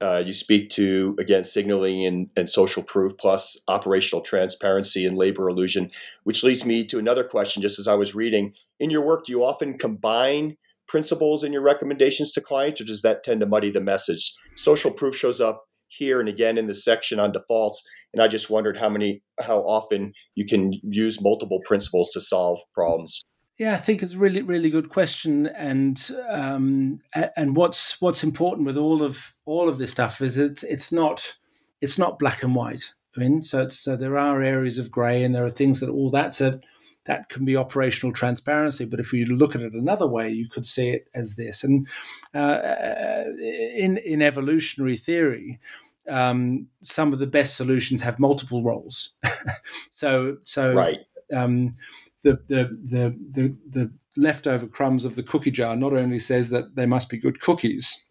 [0.00, 5.48] uh, you speak to again signaling and, and, social proof plus operational transparency and labor
[5.48, 5.90] illusion
[6.24, 9.32] which leads me to another question just as i was reading in your work do
[9.32, 13.70] you often combine principles in your recommendations to clients, or does that tend to muddy
[13.70, 14.34] the message?
[14.56, 18.50] Social proof shows up here and again in the section on defaults, and I just
[18.50, 23.22] wondered how many, how often you can use multiple principles to solve problems.
[23.56, 27.00] Yeah, I think it's a really, really good question, and um,
[27.36, 31.36] and what's what's important with all of all of this stuff is it's it's not
[31.80, 32.94] it's not black and white.
[33.16, 35.88] I mean, so it's so there are areas of grey, and there are things that
[35.90, 36.60] all that's a
[37.06, 38.84] that can be operational transparency.
[38.84, 41.64] But if you look at it another way, you could see it as this.
[41.64, 41.86] And
[42.34, 45.60] uh, in in evolutionary theory,
[46.08, 49.14] um, some of the best solutions have multiple roles.
[49.90, 51.00] so so right.
[51.32, 51.76] Um,
[52.22, 56.76] the, the the the the leftover crumbs of the cookie jar not only says that
[56.76, 58.06] they must be good cookies,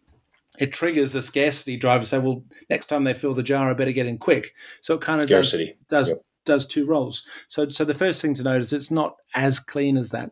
[0.58, 3.72] it triggers the scarcity drive to say, well, next time they fill the jar, I
[3.72, 4.54] better get in quick.
[4.82, 5.76] So it kind of scarcity.
[5.88, 7.26] does, does yep does two roles.
[7.48, 10.30] So, so the first thing to note is it's not as clean as that.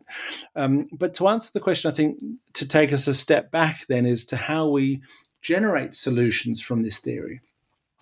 [0.55, 2.19] Um, but to answer the question, I think
[2.53, 5.01] to take us a step back then is to how we
[5.41, 7.41] generate solutions from this theory.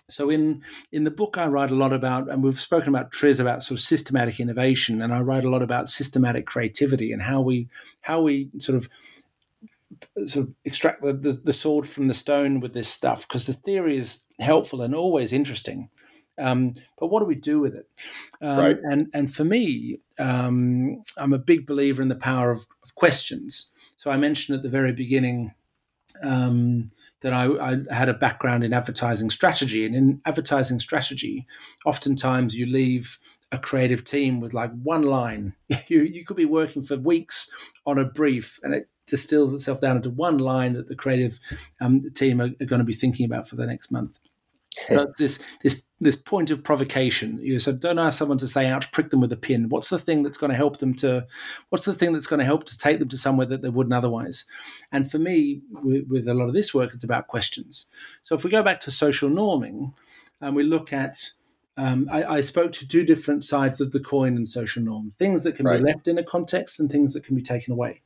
[0.08, 3.40] So in in the book, I write a lot about, and we've spoken about TRIZ
[3.40, 7.40] about sort of systematic innovation, and I write a lot about systematic creativity and how
[7.40, 7.68] we
[8.02, 8.90] how we sort of
[10.26, 13.52] sort of extract the, the, the sword from the stone with this stuff because the
[13.52, 15.88] theory is helpful and always interesting.
[16.38, 17.88] Um, but what do we do with it?
[18.40, 18.76] Um, right.
[18.90, 23.72] And and for me, um, I'm a big believer in the power of, of questions.
[23.96, 25.54] So I mentioned at the very beginning
[26.22, 26.90] um,
[27.20, 31.46] that I, I, had a background in advertising strategy, and in advertising strategy,
[31.86, 33.18] oftentimes you leave
[33.52, 35.54] a creative team with like one line.
[35.88, 37.50] You you could be working for weeks
[37.86, 41.38] on a brief, and it distills itself down into one line that the creative
[41.80, 44.18] um, team are, are going to be thinking about for the next month.
[44.88, 47.38] So this this this point of provocation.
[47.38, 49.68] You know, so don't ask someone to say out, prick them with a pin.
[49.68, 51.26] What's the thing that's going to help them to?
[51.68, 53.94] What's the thing that's going to help to take them to somewhere that they wouldn't
[53.94, 54.44] otherwise?
[54.90, 57.90] And for me, with, with a lot of this work, it's about questions.
[58.22, 59.94] So if we go back to social norming,
[60.40, 61.30] and we look at
[61.78, 65.42] um, I, I, spoke to two different sides of the coin in social norm things
[65.44, 65.78] that can right.
[65.78, 68.02] be left in a context and things that can be taken away.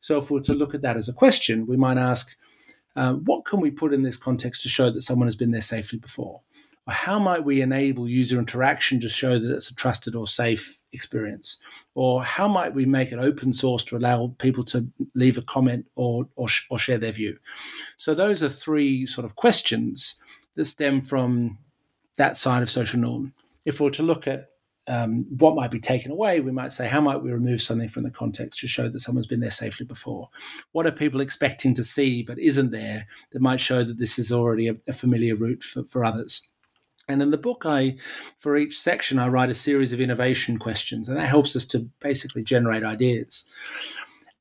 [0.00, 2.36] So, if we were to look at that as a question, we might ask,
[2.96, 5.60] uh, what can we put in this context to show that someone has been there
[5.60, 6.40] safely before?
[6.86, 11.58] How might we enable user interaction to show that it's a trusted or safe experience?
[11.94, 15.86] Or how might we make it open source to allow people to leave a comment
[15.94, 17.38] or, or, or share their view?
[17.96, 20.22] So, those are three sort of questions
[20.56, 21.58] that stem from
[22.16, 23.32] that side of social norm.
[23.64, 24.50] If we were to look at
[24.86, 28.02] um, what might be taken away, we might say, how might we remove something from
[28.02, 30.28] the context to show that someone's been there safely before?
[30.72, 34.30] What are people expecting to see but isn't there that might show that this is
[34.30, 36.48] already a, a familiar route for, for others?
[37.08, 37.96] And in the book, I,
[38.38, 41.90] for each section, I write a series of innovation questions, and that helps us to
[42.00, 43.48] basically generate ideas.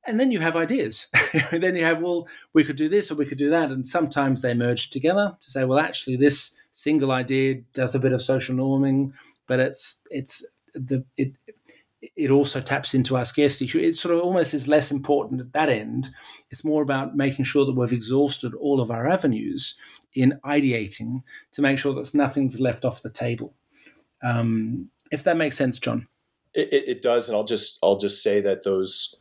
[0.05, 1.07] And then you have ideas.
[1.51, 3.71] then you have, well, we could do this or we could do that.
[3.71, 8.11] And sometimes they merge together to say, well, actually, this single idea does a bit
[8.11, 9.13] of social norming
[9.47, 11.33] but it's it's the it
[12.15, 13.65] it also taps into our scarcity.
[13.65, 13.79] Issue.
[13.79, 16.09] It sort of almost is less important at that end.
[16.49, 19.75] It's more about making sure that we've exhausted all of our avenues
[20.13, 23.53] in ideating to make sure that nothing's left off the table.
[24.23, 26.07] Um, if that makes sense, John.
[26.53, 29.15] It, it, it does, and I'll just I'll just say that those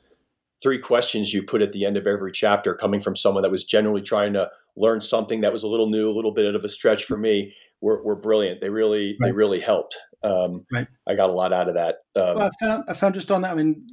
[0.62, 3.64] three questions you put at the end of every chapter, coming from someone that was
[3.64, 6.68] generally trying to learn something that was a little new, a little bit of a
[6.68, 8.62] stretch for me, were, were brilliant.
[8.62, 9.28] They really right.
[9.28, 9.98] they really helped.
[10.24, 10.86] Um, right.
[11.06, 11.96] I got a lot out of that.
[12.14, 13.50] Um, well, I found I found just on that.
[13.50, 13.84] I mean,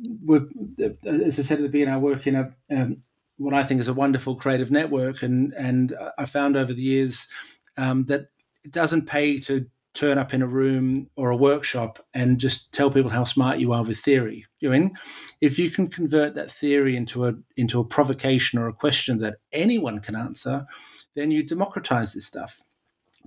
[1.05, 3.03] as I said at the beginning, I work in a um,
[3.37, 7.27] what I think is a wonderful creative network, and and I found over the years
[7.75, 8.27] um, that
[8.63, 9.65] it doesn't pay to
[9.95, 13.73] turn up in a room or a workshop and just tell people how smart you
[13.73, 14.45] are with theory.
[14.59, 14.91] You mean
[15.41, 19.37] If you can convert that theory into a into a provocation or a question that
[19.51, 20.67] anyone can answer,
[21.15, 22.61] then you democratize this stuff.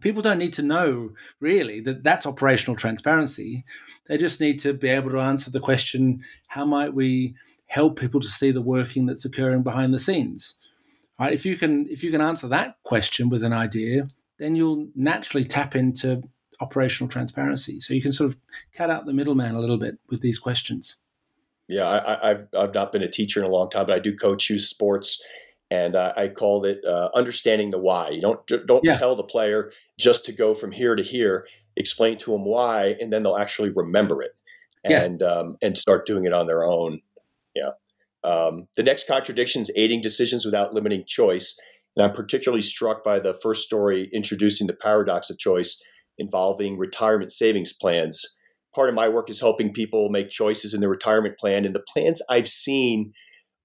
[0.03, 3.64] People don't need to know really that that's operational transparency.
[4.07, 7.34] They just need to be able to answer the question: How might we
[7.66, 10.59] help people to see the working that's occurring behind the scenes?
[11.18, 11.32] Right?
[11.32, 15.44] If you can if you can answer that question with an idea, then you'll naturally
[15.44, 16.22] tap into
[16.61, 17.80] operational transparency.
[17.80, 18.36] So you can sort of
[18.74, 20.96] cut out the middleman a little bit with these questions.
[21.68, 24.16] Yeah, I, have I've not been a teacher in a long time, but I do
[24.16, 25.22] coach youth sports,
[25.72, 28.10] and uh, I called it uh, understanding the why.
[28.10, 28.92] You don't don't yeah.
[28.92, 31.46] tell the player just to go from here to here.
[31.76, 34.32] Explain to them why, and then they'll actually remember it
[34.84, 35.22] and yes.
[35.22, 37.00] um, and start doing it on their own.
[37.54, 37.70] Yeah.
[38.22, 41.58] Um, the next contradiction is aiding decisions without limiting choice.
[41.96, 45.82] And I'm particularly struck by the first story introducing the paradox of choice
[46.18, 48.36] involving retirement savings plans.
[48.74, 51.84] Part of my work is helping people make choices in their retirement plan, and the
[51.92, 53.12] plans I've seen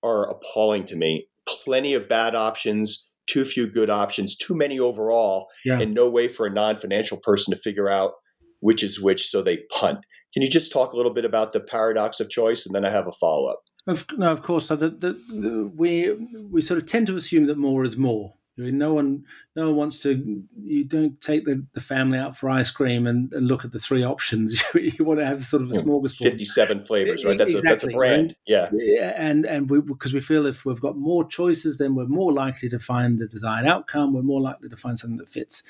[0.04, 1.28] are appalling to me.
[1.48, 5.80] Plenty of bad options, too few good options, too many overall, yeah.
[5.80, 8.14] and no way for a non financial person to figure out
[8.60, 10.00] which is which, so they punt.
[10.34, 12.92] Can you just talk a little bit about the paradox of choice, and then I
[12.92, 13.62] have a follow up.
[13.88, 14.68] Of, no, of course.
[14.68, 16.12] So the, the, the, we
[16.52, 18.34] we sort of tend to assume that more is more.
[18.58, 20.44] No one, no one wants to.
[20.64, 23.80] You don't take the, the family out for ice cream and, and look at the
[23.80, 24.64] three options.
[24.74, 25.88] you want to have sort of a hmm.
[25.88, 26.24] smorgasbord.
[26.24, 27.38] Fifty-seven flavors, right?
[27.38, 27.70] That's exactly.
[27.70, 28.70] a that's a brand, yeah.
[29.16, 32.68] And and we because we feel if we've got more choices, then we're more likely
[32.70, 34.14] to find the desired outcome.
[34.14, 35.64] We're more likely to find something that fits.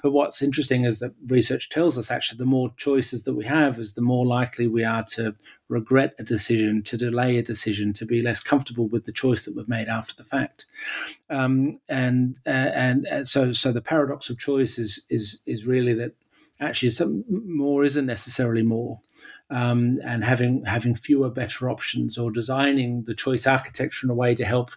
[0.00, 3.78] But what's interesting is that research tells us actually the more choices that we have,
[3.78, 5.34] is the more likely we are to
[5.68, 9.54] regret a decision, to delay a decision, to be less comfortable with the choice that
[9.54, 10.64] we've made after the fact.
[11.28, 15.94] Um, and, uh, and uh, so so the paradox of choice is is is really
[15.94, 16.12] that
[16.60, 19.00] actually some more isn't necessarily more.
[19.50, 24.34] Um, and having having fewer better options or designing the choice architecture in a way
[24.34, 24.72] to help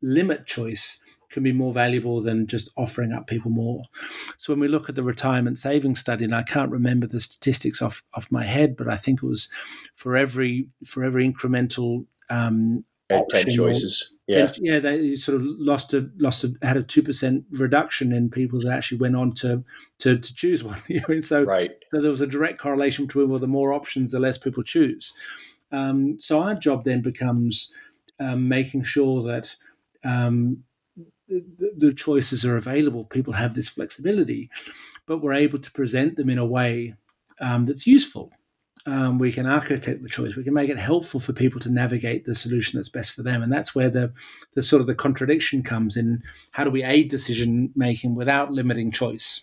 [0.00, 3.82] limit choice can be more valuable than just offering up people more.
[4.36, 7.82] So when we look at the retirement savings study, and I can't remember the statistics
[7.82, 9.48] off off my head, but I think it was
[9.94, 14.12] for every for every incremental um, ten choices.
[14.28, 18.12] Yeah, 10, yeah, they sort of lost a lost a, had a two percent reduction
[18.12, 19.64] in people that actually went on to
[20.00, 20.80] to, to choose one.
[20.88, 21.70] you know, so right.
[21.92, 25.14] so there was a direct correlation between well, the more options, the less people choose.
[25.70, 27.72] Um, so our job then becomes
[28.18, 29.54] um, making sure that
[30.04, 30.64] um,
[31.28, 33.04] the, choices are available.
[33.04, 34.50] People have this flexibility,
[35.06, 36.94] but we're able to present them in a way
[37.40, 38.30] um, that's useful.
[38.86, 40.36] Um, we can architect the choice.
[40.36, 43.42] We can make it helpful for people to navigate the solution that's best for them,
[43.42, 44.12] and that's where the
[44.54, 46.22] the sort of the contradiction comes in.
[46.52, 49.40] How do we aid decision making without limiting choice?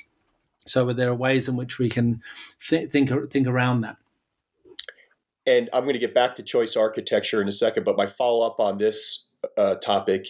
[0.65, 2.21] So there are ways in which we can
[2.65, 3.97] th- think think around that.
[5.45, 8.47] And I'm going to get back to choice architecture in a second, but my follow
[8.47, 9.27] up on this
[9.57, 10.27] uh, topic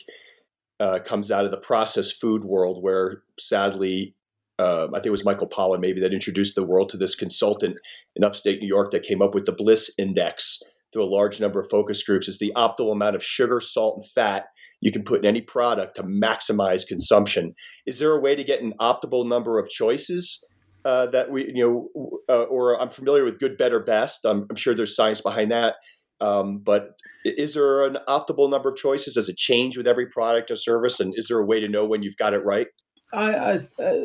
[0.84, 4.15] uh, comes out of the processed food world, where sadly,
[4.59, 7.77] uh, I think it was Michael Pollan maybe that introduced the world to this consultant
[8.17, 10.59] in upstate New York that came up with the Bliss Index
[10.91, 12.27] through a large number of focus groups.
[12.27, 14.47] Is the optimal amount of sugar, salt, and fat
[14.81, 17.55] you can put in any product to maximize consumption.
[17.86, 20.45] Is there a way to get an optimal number of choices?
[20.84, 24.25] Uh, that we, you know, uh, or I'm familiar with good, better, best.
[24.25, 25.75] I'm, I'm sure there's science behind that.
[26.22, 26.95] Um, but
[27.26, 29.16] is there an optimal number of choices?
[29.16, 30.99] Does it change with every product or service?
[30.99, 32.68] And is there a way to know when you've got it right?
[33.14, 34.01] I, I uh,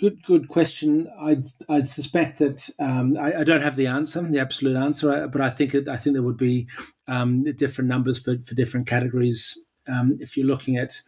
[0.00, 1.08] good good question.
[1.20, 5.40] I'd I'd suspect that um, I, I, don't have the answer, the absolute answer, but
[5.40, 6.68] I think it, I think there would be
[7.06, 9.56] um, different numbers for, for different categories.
[9.86, 11.00] Um, if you're looking at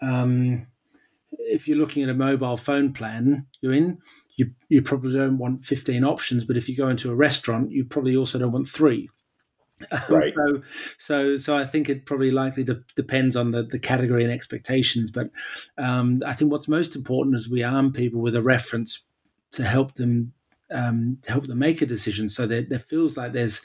[0.00, 0.68] um,
[1.32, 3.98] if you're looking at a mobile phone plan, you're in.
[4.36, 7.84] You you probably don't want 15 options, but if you go into a restaurant, you
[7.84, 9.08] probably also don't want three.
[10.08, 10.32] Right.
[10.34, 10.62] so,
[10.98, 15.10] so, so I think it probably likely to, depends on the, the category and expectations.
[15.10, 15.30] But
[15.76, 19.06] um, I think what's most important is we arm people with a reference
[19.52, 20.32] to help them
[20.70, 23.62] um, to help them make a decision, so that there feels like there's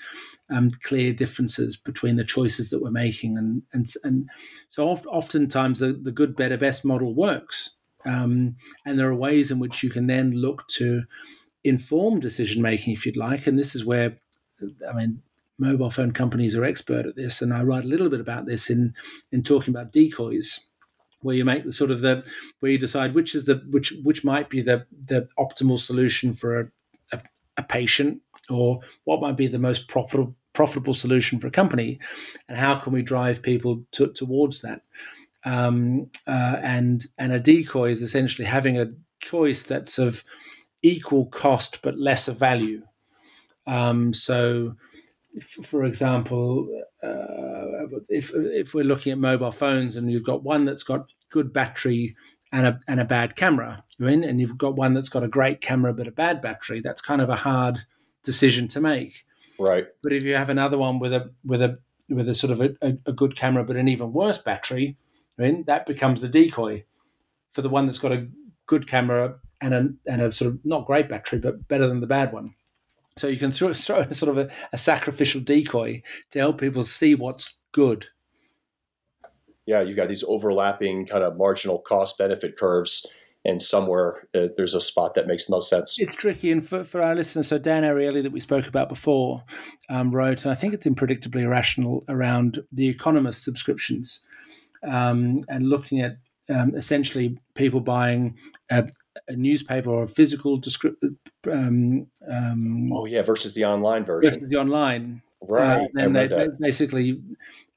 [0.51, 4.29] um, clear differences between the choices that we're making, and and and
[4.67, 8.55] so oft, oftentimes the, the good, better, best model works, um,
[8.85, 11.03] and there are ways in which you can then look to
[11.63, 14.17] inform decision making if you'd like, and this is where
[14.87, 15.23] I mean
[15.61, 18.69] mobile phone companies are expert at this, and I write a little bit about this
[18.69, 18.93] in
[19.31, 20.67] in talking about decoys,
[21.21, 22.25] where you make the sort of the
[22.59, 26.59] where you decide which is the which which might be the the optimal solution for
[26.59, 26.67] a,
[27.13, 27.21] a,
[27.57, 31.99] a patient, or what might be the most profitable profitable solution for a company,
[32.49, 34.81] and how can we drive people to, towards that.
[35.45, 40.23] Um, uh, and and a decoy is essentially having a choice that's of
[40.81, 42.83] equal cost but lesser value.
[43.67, 44.75] Um, so,
[45.41, 46.67] for example,
[47.03, 51.53] uh, if if we're looking at mobile phones and you've got one that's got good
[51.53, 52.15] battery
[52.51, 55.61] and a and a bad camera, in, and you've got one that's got a great
[55.61, 57.85] camera but a bad battery, that's kind of a hard
[58.23, 59.25] decision to make.
[59.59, 59.87] Right.
[60.03, 61.79] But if you have another one with a with a
[62.09, 64.97] with a sort of a, a, a good camera but an even worse battery,
[65.37, 66.83] in, that becomes the decoy
[67.51, 68.27] for the one that's got a
[68.65, 72.07] good camera and a and a sort of not great battery but better than the
[72.07, 72.53] bad one.
[73.17, 76.01] So you can throw, throw a sort of a, a sacrificial decoy
[76.31, 78.07] to help people see what's good.
[79.65, 83.05] Yeah, you've got these overlapping kind of marginal cost benefit curves
[83.43, 85.95] and somewhere uh, there's a spot that makes the most sense.
[85.97, 89.43] It's tricky, and for, for our listeners, so Dan Ariely that we spoke about before
[89.89, 94.23] um, wrote, and I think it's in Predictably Irrational around the Economist subscriptions
[94.87, 96.17] um, and looking at
[96.49, 98.37] um, essentially people buying
[98.69, 98.87] a,
[99.31, 101.17] a, newspaper or a physical description.
[101.49, 104.29] Um, um, oh yeah, versus the online version.
[104.29, 105.21] Versus the online.
[105.49, 105.81] Right.
[105.81, 107.19] Uh, and they, basically,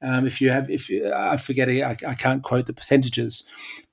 [0.01, 3.43] um, if you have, if you, I forget, I, I can't quote the percentages,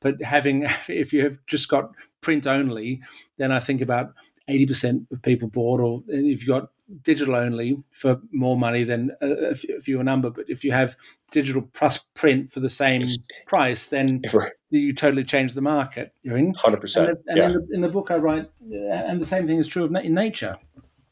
[0.00, 1.90] but having, if you have just got
[2.20, 3.02] print only,
[3.38, 4.12] then I think about
[4.48, 6.70] 80% of people bought, or if you've got
[7.02, 10.30] digital only for more money than a, a fewer number.
[10.30, 10.96] But if you have
[11.30, 13.06] digital plus print for the same
[13.46, 14.52] price, then right.
[14.70, 16.12] you totally change the market.
[16.22, 16.96] You're in 100%.
[16.96, 17.46] And, and yeah.
[17.46, 20.14] in, the, in, the, book I write, and the same thing is true of in
[20.14, 20.58] nature.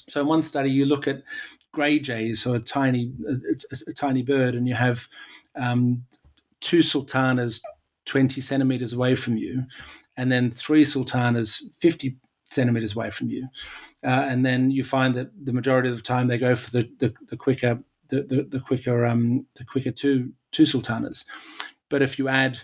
[0.08, 1.22] So in one study, you look at
[1.72, 5.06] grey jays, so a tiny, a, a tiny bird, and you have
[5.54, 6.04] um,
[6.60, 7.62] two sultanas
[8.06, 9.64] 20 centimeters away from you,
[10.16, 12.16] and then three sultanas 50
[12.50, 13.48] centimeters away from you.
[14.04, 16.90] Uh, and then you find that the majority of the time they go for the,
[16.98, 21.24] the, the quicker the, the, the, quicker um, the quicker two two sultanas.
[21.88, 22.60] But if you add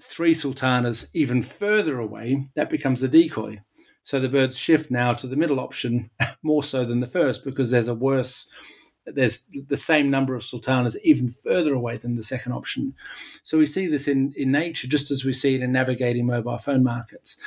[0.00, 3.62] three sultanas even further away, that becomes the decoy.
[4.04, 6.10] So the birds shift now to the middle option
[6.42, 8.50] more so than the first because there's a worse,
[9.06, 12.94] there's the same number of sultanas even further away than the second option.
[13.42, 16.58] So we see this in, in nature just as we see it in navigating mobile
[16.58, 17.38] phone markets.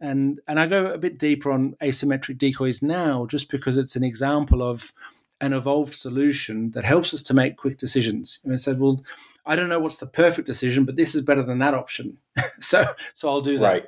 [0.00, 4.04] And and I go a bit deeper on asymmetric decoys now just because it's an
[4.04, 4.92] example of
[5.40, 8.40] an evolved solution that helps us to make quick decisions.
[8.44, 9.00] And I said, well,
[9.44, 12.18] I don't know what's the perfect decision, but this is better than that option.
[12.60, 12.84] so
[13.14, 13.72] so I'll do that.
[13.72, 13.84] Right.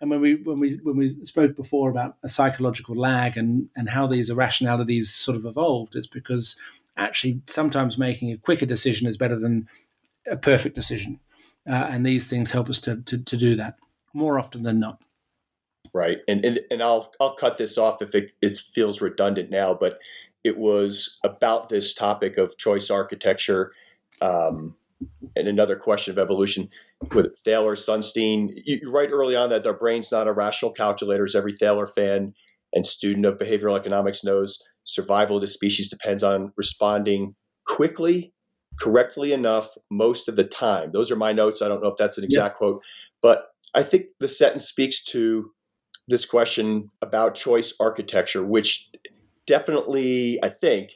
[0.00, 3.90] And when we when we when we spoke before about a psychological lag and and
[3.90, 6.58] how these irrationalities sort of evolved, it's because
[6.96, 9.68] actually sometimes making a quicker decision is better than
[10.26, 11.18] a perfect decision,
[11.68, 13.76] uh, and these things help us to, to to do that
[14.12, 15.02] more often than not.
[15.92, 19.74] Right, and and, and I'll I'll cut this off if it, it feels redundant now,
[19.74, 20.00] but
[20.44, 23.72] it was about this topic of choice architecture.
[24.20, 24.76] Um,
[25.34, 26.68] and another question of evolution
[27.14, 28.50] with Thaler Sunstein.
[28.64, 31.86] You, you write early on that our brain's not a rational calculator, as every Thaler
[31.86, 32.34] fan
[32.72, 34.62] and student of behavioral economics knows.
[34.84, 37.34] Survival of the species depends on responding
[37.66, 38.32] quickly,
[38.80, 40.92] correctly enough, most of the time.
[40.92, 41.62] Those are my notes.
[41.62, 42.58] I don't know if that's an exact yeah.
[42.58, 42.82] quote,
[43.22, 45.50] but I think the sentence speaks to
[46.08, 48.90] this question about choice architecture, which
[49.50, 50.92] definitely, I think,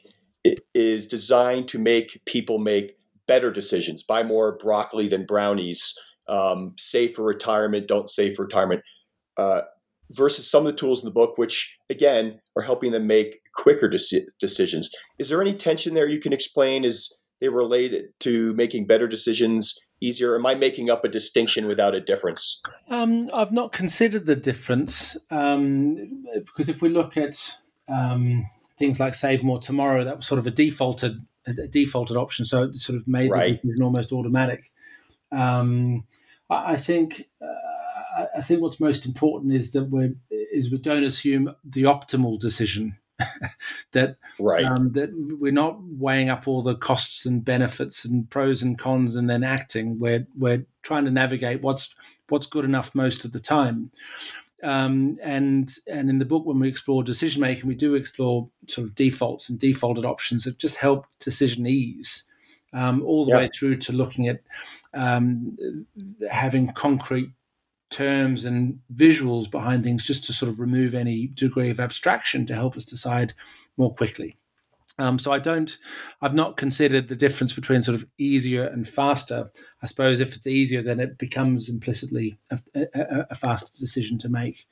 [0.73, 2.95] is designed to make people make
[3.27, 4.01] better decisions.
[4.01, 5.99] Buy more broccoli than brownies.
[6.29, 7.89] Um, save for retirement.
[7.89, 8.81] Don't save for retirement.
[9.35, 9.63] Uh,
[10.11, 13.89] versus some of the tools in the book, which again are helping them make quicker
[13.89, 14.89] de- decisions.
[15.19, 16.85] Is there any tension there you can explain?
[16.85, 20.35] Is they related to making better decisions easier?
[20.35, 22.61] Am I making up a distinction without a difference?
[22.89, 29.15] Um, I've not considered the difference um, because if we look at um, things like
[29.15, 32.97] Save More Tomorrow, that was sort of a defaulted a defaulted option, so it sort
[32.97, 33.59] of made right.
[33.63, 34.71] the almost automatic.
[35.31, 36.05] Um,
[36.49, 41.03] I, I, think uh, I think what's most important is that we is we don't
[41.03, 42.97] assume the optimal decision.
[43.93, 44.65] that right.
[44.65, 45.09] um, that
[45.39, 49.43] we're not weighing up all the costs and benefits and pros and cons and then
[49.43, 49.99] acting.
[49.99, 51.95] We're we're trying to navigate what's
[52.27, 53.91] what's good enough most of the time.
[54.65, 58.87] Um, and and in the book, when we explore decision making, we do explore sort
[58.87, 62.31] of defaults and defaulted options that just help decision ease,
[62.73, 64.41] um, all the way through to looking at
[64.95, 65.55] um,
[66.31, 67.29] having concrete
[67.91, 72.55] terms and visuals behind things, just to sort of remove any degree of abstraction to
[72.55, 73.33] help us decide
[73.77, 74.35] more quickly.
[74.97, 75.77] Um, so I don't,
[76.21, 79.51] I've not considered the difference between sort of easier and faster.
[79.81, 84.29] I suppose if it's easier, then it becomes implicitly a, a, a faster decision to
[84.29, 84.67] make.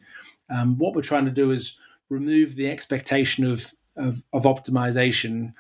[0.50, 1.78] Um, what we're trying to do is
[2.10, 5.54] remove the expectation of of, of optimization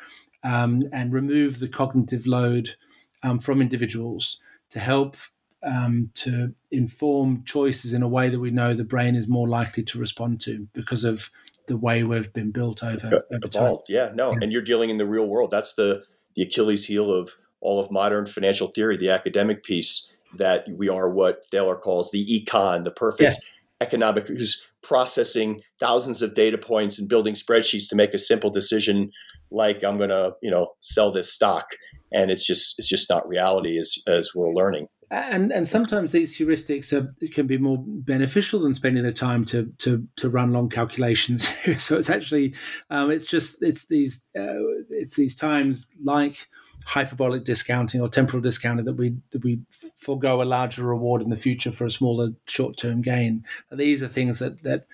[0.43, 2.75] um, and remove the cognitive load
[3.21, 4.41] um, from individuals
[4.71, 5.15] to help
[5.63, 9.83] um, to inform choices in a way that we know the brain is more likely
[9.83, 11.29] to respond to because of
[11.67, 13.87] the way we've been built over, over evolved.
[13.87, 13.95] Time.
[13.95, 14.39] Yeah, no, yeah.
[14.41, 15.51] and you're dealing in the real world.
[15.51, 16.03] That's the
[16.35, 21.09] the Achilles heel of all of modern financial theory, the academic piece that we are
[21.09, 23.37] what Thaler calls the econ, the perfect yes.
[23.81, 29.11] economic, who's processing thousands of data points and building spreadsheets to make a simple decision
[29.51, 31.67] like I'm going to, you know, sell this stock.
[32.11, 34.87] And it's just it's just not reality as as we're learning.
[35.11, 39.71] And and sometimes these heuristics are, can be more beneficial than spending the time to
[39.79, 41.47] to to run long calculations.
[41.77, 42.53] so it's actually
[42.89, 44.57] um, it's just it's these uh,
[44.89, 46.47] it's these times like
[46.85, 49.61] hyperbolic discounting or temporal discounting that we that we
[49.97, 53.43] forego a larger reward in the future for a smaller short term gain.
[53.69, 54.85] And these are things that that that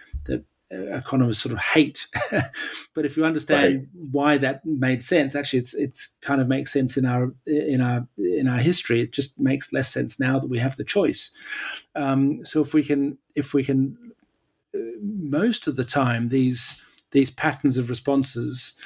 [0.72, 2.08] economists sort of hate.
[2.96, 3.88] but if you understand right.
[4.12, 8.08] why that made sense, actually, it's it's kind of makes sense in our in our
[8.18, 9.02] in our history.
[9.02, 11.34] It just makes less sense now that we have the choice.
[11.96, 13.98] Um, so if we can if we can,
[14.76, 18.78] uh, most of the time these these patterns of responses.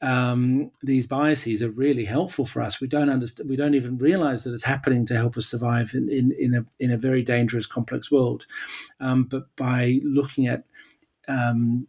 [0.00, 2.80] Um, these biases are really helpful for us.
[2.80, 3.48] We don't understand.
[3.48, 6.66] We don't even realize that it's happening to help us survive in, in, in a
[6.80, 8.44] in a very dangerous, complex world.
[8.98, 10.64] Um, but by looking at
[11.28, 11.86] um,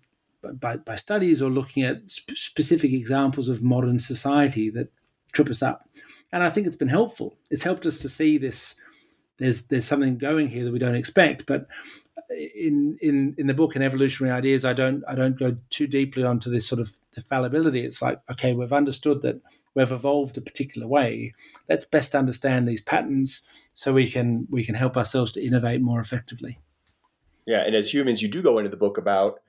[0.59, 4.91] by, by studies or looking at sp- specific examples of modern society that
[5.31, 5.87] trip us up.
[6.31, 7.37] And I think it's been helpful.
[7.49, 8.79] It's helped us to see this.
[9.37, 11.45] There's there's something going here that we don't expect.
[11.45, 11.67] But
[12.29, 16.23] in in in the book in evolutionary ideas, I don't I don't go too deeply
[16.23, 17.85] onto this sort of the fallibility.
[17.85, 19.41] It's like okay, we've understood that
[19.75, 21.33] we've evolved a particular way.
[21.69, 25.99] Let's best understand these patterns so we can we can help ourselves to innovate more
[25.99, 26.59] effectively.
[27.45, 29.39] Yeah, and as humans, you do go into the book about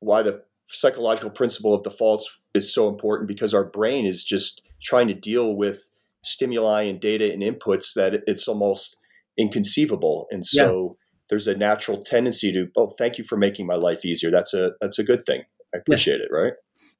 [0.00, 5.08] why the psychological principle of defaults is so important because our brain is just trying
[5.08, 5.86] to deal with
[6.22, 8.98] stimuli and data and inputs that it's almost
[9.38, 10.26] inconceivable.
[10.30, 11.06] And so yeah.
[11.30, 14.30] there's a natural tendency to, oh, thank you for making my life easier.
[14.30, 15.42] That's a that's a good thing.
[15.74, 16.28] I appreciate yes.
[16.30, 16.52] it, right?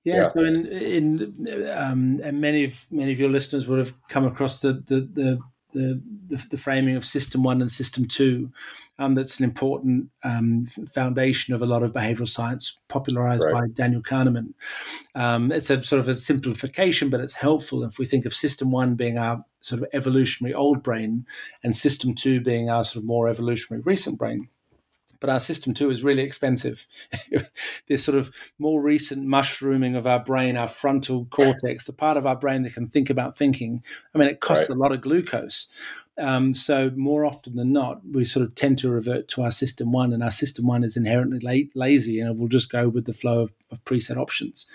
[0.04, 3.94] Yeah, yeah, So in in um, and many of many of your listeners would have
[4.08, 5.38] come across the the the
[5.72, 8.50] the, the, the framing of system one and system two.
[9.02, 13.52] Um, that's an important um, foundation of a lot of behavioral science, popularized right.
[13.52, 14.54] by Daniel Kahneman.
[15.16, 18.70] Um, it's a sort of a simplification, but it's helpful if we think of system
[18.70, 21.26] one being our sort of evolutionary old brain,
[21.64, 24.48] and system two being our sort of more evolutionary recent brain
[25.20, 26.88] but our system two is really expensive.
[27.86, 32.26] this sort of more recent mushrooming of our brain, our frontal cortex, the part of
[32.26, 33.84] our brain that can think about thinking.
[34.12, 34.76] I mean, it costs right.
[34.76, 35.68] a lot of glucose.
[36.18, 39.92] Um, so more often than not, we sort of tend to revert to our system
[39.92, 43.14] one, and our system one is inherently la- lazy, and we'll just go with the
[43.14, 44.70] flow of, of preset options.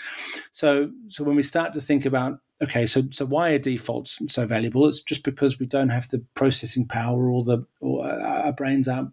[0.52, 4.48] So, so when we start to think about okay, so so why are defaults so
[4.48, 4.88] valuable?
[4.88, 9.12] It's just because we don't have the processing power, or the or our brains aren't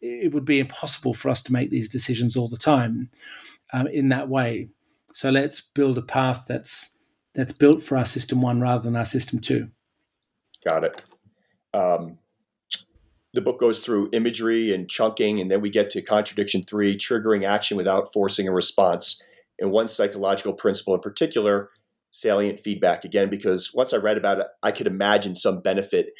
[0.00, 3.10] it would be impossible for us to make these decisions all the time
[3.72, 4.68] um, in that way.
[5.12, 6.98] So let's build a path that's
[7.34, 9.70] that's built for our system one rather than our system two.
[10.66, 11.02] Got it.
[11.76, 12.18] Um,
[13.34, 17.46] the book goes through imagery and chunking, and then we get to contradiction three: triggering
[17.46, 19.22] action without forcing a response.
[19.58, 21.70] And one psychological principle in particular,
[22.10, 23.04] salient feedback.
[23.04, 26.12] Again, because once I read about it, I could imagine some benefit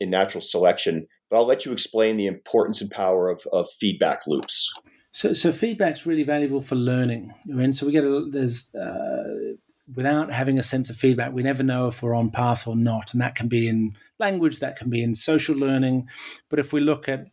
[0.00, 4.26] in natural selection but I'll let you explain the importance and power of, of feedback
[4.28, 4.72] loops.
[5.10, 7.34] So, so feedback's really valuable for learning.
[7.50, 9.54] I mean, so we get a, there's uh,
[9.92, 13.12] without having a sense of feedback, we never know if we're on path or not,
[13.12, 16.08] and that can be in language, that can be in social learning.
[16.48, 17.26] But if we look at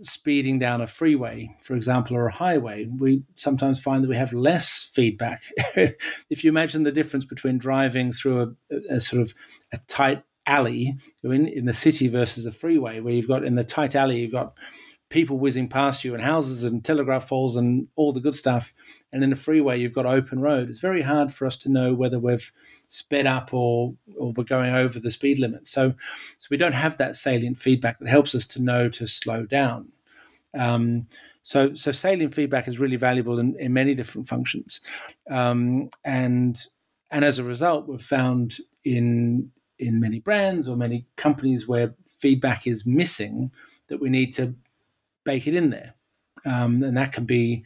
[0.00, 4.32] speeding down a freeway, for example, or a highway, we sometimes find that we have
[4.32, 5.42] less feedback.
[5.76, 9.34] if you imagine the difference between driving through a, a sort of
[9.72, 13.64] a tight alley in, in the city versus a freeway, where you've got in the
[13.64, 14.54] tight alley, you've got
[15.14, 18.74] people whizzing past you and houses and telegraph poles and all the good stuff.
[19.12, 20.68] And in the freeway, you've got open road.
[20.68, 22.52] It's very hard for us to know whether we've
[22.88, 25.68] sped up or or we're going over the speed limit.
[25.68, 25.94] So,
[26.36, 29.92] so we don't have that salient feedback that helps us to know to slow down.
[30.52, 31.06] Um,
[31.44, 34.80] so, so salient feedback is really valuable in, in many different functions,
[35.30, 36.60] um, and
[37.12, 42.66] and as a result, we've found in in many brands or many companies where feedback
[42.66, 43.52] is missing
[43.88, 44.56] that we need to
[45.24, 45.94] bake it in there.
[46.44, 47.64] Um, and that can be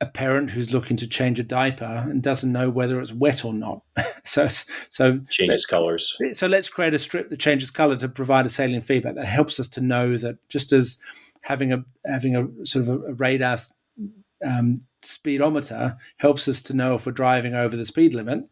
[0.00, 3.52] a parent who's looking to change a diaper and doesn't know whether it's wet or
[3.52, 3.82] not.
[4.24, 4.48] so,
[4.90, 6.16] so changes colors.
[6.32, 9.58] So let's create a strip that changes color to provide a salient feedback that helps
[9.58, 11.00] us to know that just as
[11.42, 13.58] having a having a sort of a, a radar
[14.44, 18.44] um, speedometer helps us to know if we're driving over the speed limit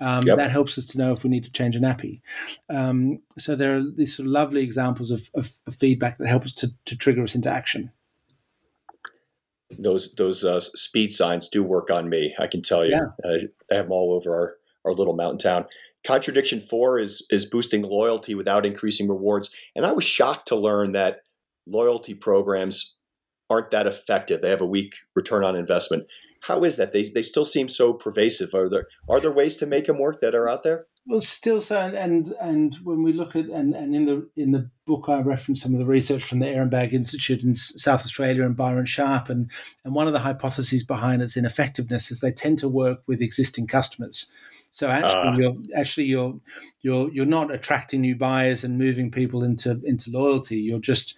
[0.00, 0.36] Um, yep.
[0.36, 2.20] That helps us to know if we need to change a nappy.
[2.68, 6.44] Um, so there are these sort of lovely examples of, of, of feedback that help
[6.44, 7.92] us to, to, trigger us into action.
[9.78, 12.34] Those those uh, speed signs do work on me.
[12.38, 12.92] I can tell you.
[12.92, 13.28] Yeah.
[13.28, 13.38] Uh,
[13.70, 15.64] I have them all over our, our little mountain town.
[16.04, 19.50] Contradiction four is is boosting loyalty without increasing rewards.
[19.74, 21.22] And I was shocked to learn that
[21.66, 22.96] loyalty programs
[23.50, 24.40] aren't that effective.
[24.40, 26.06] They have a weak return on investment.
[26.46, 26.92] How is that?
[26.92, 28.54] They, they still seem so pervasive.
[28.54, 30.84] Are there are there ways to make them work that are out there?
[31.04, 34.70] Well, still so, and and when we look at and, and in the in the
[34.86, 38.56] book, I reference some of the research from the Ehrenberg Institute in South Australia and
[38.56, 39.50] Byron Sharp, and
[39.84, 43.66] and one of the hypotheses behind its ineffectiveness is they tend to work with existing
[43.66, 44.30] customers.
[44.70, 46.40] So actually, uh, you're actually you're
[46.80, 50.58] you're you're not attracting new buyers and moving people into into loyalty.
[50.58, 51.16] You're just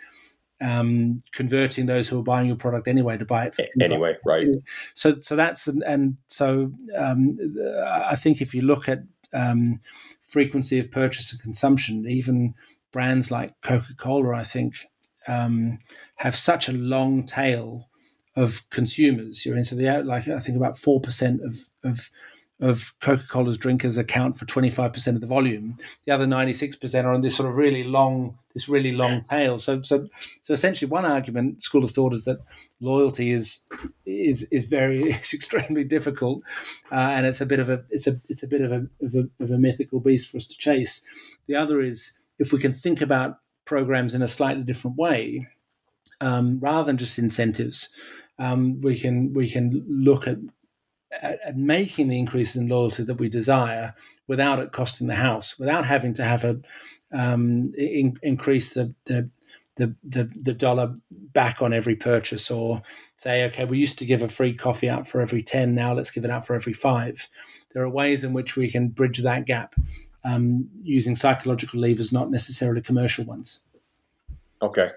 [0.61, 4.47] um, converting those who are buying your product anyway to buy it for, anyway, right?
[4.95, 7.39] So, so that's and, and so um,
[7.87, 9.03] I think if you look at
[9.33, 9.81] um,
[10.23, 12.55] frequency of purchase and consumption, even
[12.93, 14.75] brands like Coca Cola, I think,
[15.27, 15.79] um,
[16.17, 17.89] have such a long tail
[18.35, 19.45] of consumers.
[19.45, 22.11] You're into the like I think about four percent of of
[22.61, 25.79] of Coca-Cola's drinkers account for 25% of the volume.
[26.05, 29.61] The other 96% are on this sort of really long, this really long tail.
[29.61, 30.09] So, so,
[30.43, 32.41] so essentially, one argument school of thought is that
[32.81, 33.65] loyalty is
[34.05, 36.43] is is very is extremely difficult,
[36.91, 39.15] uh, and it's a bit of a it's a it's a bit of a, of
[39.15, 41.05] a of a mythical beast for us to chase.
[41.47, 45.47] The other is if we can think about programs in a slightly different way,
[46.21, 47.95] um, rather than just incentives.
[48.41, 50.39] Um, we can we can look at
[51.23, 53.95] at, at, making the increases in loyalty that we desire
[54.27, 56.61] without it costing the house, without having to have a
[57.13, 59.31] um, in, increase the, the
[59.77, 62.83] the, the, the dollar back on every purchase, or
[63.17, 66.11] say, okay, we used to give a free coffee out for every ten, now let's
[66.11, 67.29] give it out for every five.
[67.73, 69.77] There are ways in which we can bridge that gap
[70.25, 73.61] um, using psychological levers, not necessarily commercial ones.
[74.61, 74.91] Okay.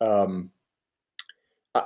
[0.00, 0.52] Um,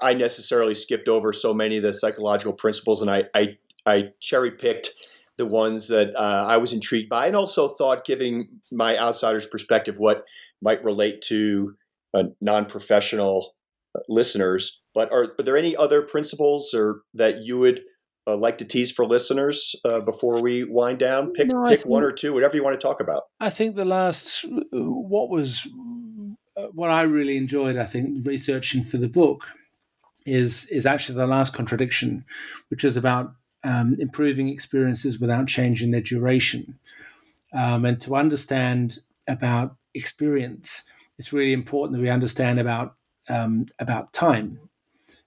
[0.01, 4.51] I necessarily skipped over so many of the psychological principles, and I I, I cherry
[4.51, 4.91] picked
[5.36, 9.97] the ones that uh, I was intrigued by, and also thought, giving my outsider's perspective,
[9.99, 10.24] what
[10.61, 11.74] might relate to
[12.12, 13.55] uh, non-professional
[13.97, 14.82] uh, listeners.
[14.95, 17.80] But are, are, there any other principles or that you would
[18.26, 21.32] uh, like to tease for listeners uh, before we wind down?
[21.32, 23.22] Pick no, pick think, one or two, whatever you want to talk about.
[23.41, 25.66] I think the last what was
[26.72, 27.78] what I really enjoyed.
[27.78, 29.47] I think researching for the book
[30.26, 32.24] is is actually the last contradiction,
[32.68, 33.32] which is about
[33.64, 36.78] um, improving experiences without changing their duration.
[37.52, 42.94] Um, and to understand about experience, it's really important that we understand about
[43.28, 44.60] um, about time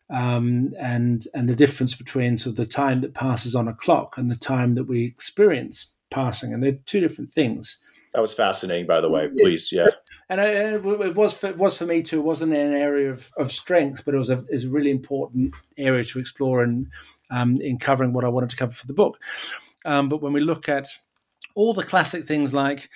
[0.09, 4.17] um, and and the difference between sort of the time that passes on a clock
[4.17, 7.79] and the time that we experience passing, and they're two different things.
[8.13, 9.27] That was fascinating, by the way.
[9.27, 9.87] Please, yeah
[10.29, 12.19] and I, it was for, it was for me too.
[12.19, 15.53] It wasn't an area of, of strength, but it was a is a really important
[15.77, 16.87] area to explore and
[17.29, 19.19] um, in covering what I wanted to cover for the book.
[19.85, 20.87] Um, but when we look at
[21.55, 22.89] all the classic things like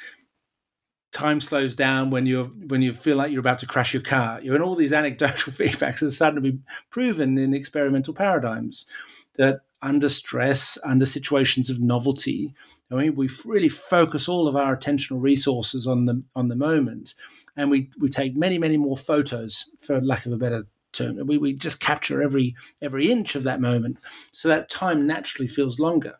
[1.11, 4.39] time slows down when you when you feel like you're about to crash your car,
[4.41, 6.59] you know, and all these anecdotal feedbacks are starting to be
[6.89, 8.89] proven in experimental paradigms
[9.37, 12.53] that under stress, under situations of novelty,
[12.91, 17.13] I mean, we really focus all of our attentional resources on the on the moment,
[17.55, 21.25] and we we take many many more photos, for lack of a better term.
[21.27, 23.97] We we just capture every every inch of that moment,
[24.31, 26.15] so that time naturally feels longer.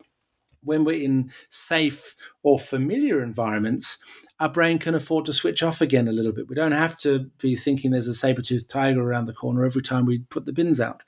[0.63, 4.03] When we're in safe or familiar environments,
[4.39, 6.49] our brain can afford to switch off again a little bit.
[6.49, 10.05] We don't have to be thinking there's a saber-toothed tiger around the corner every time
[10.05, 11.03] we put the bins out.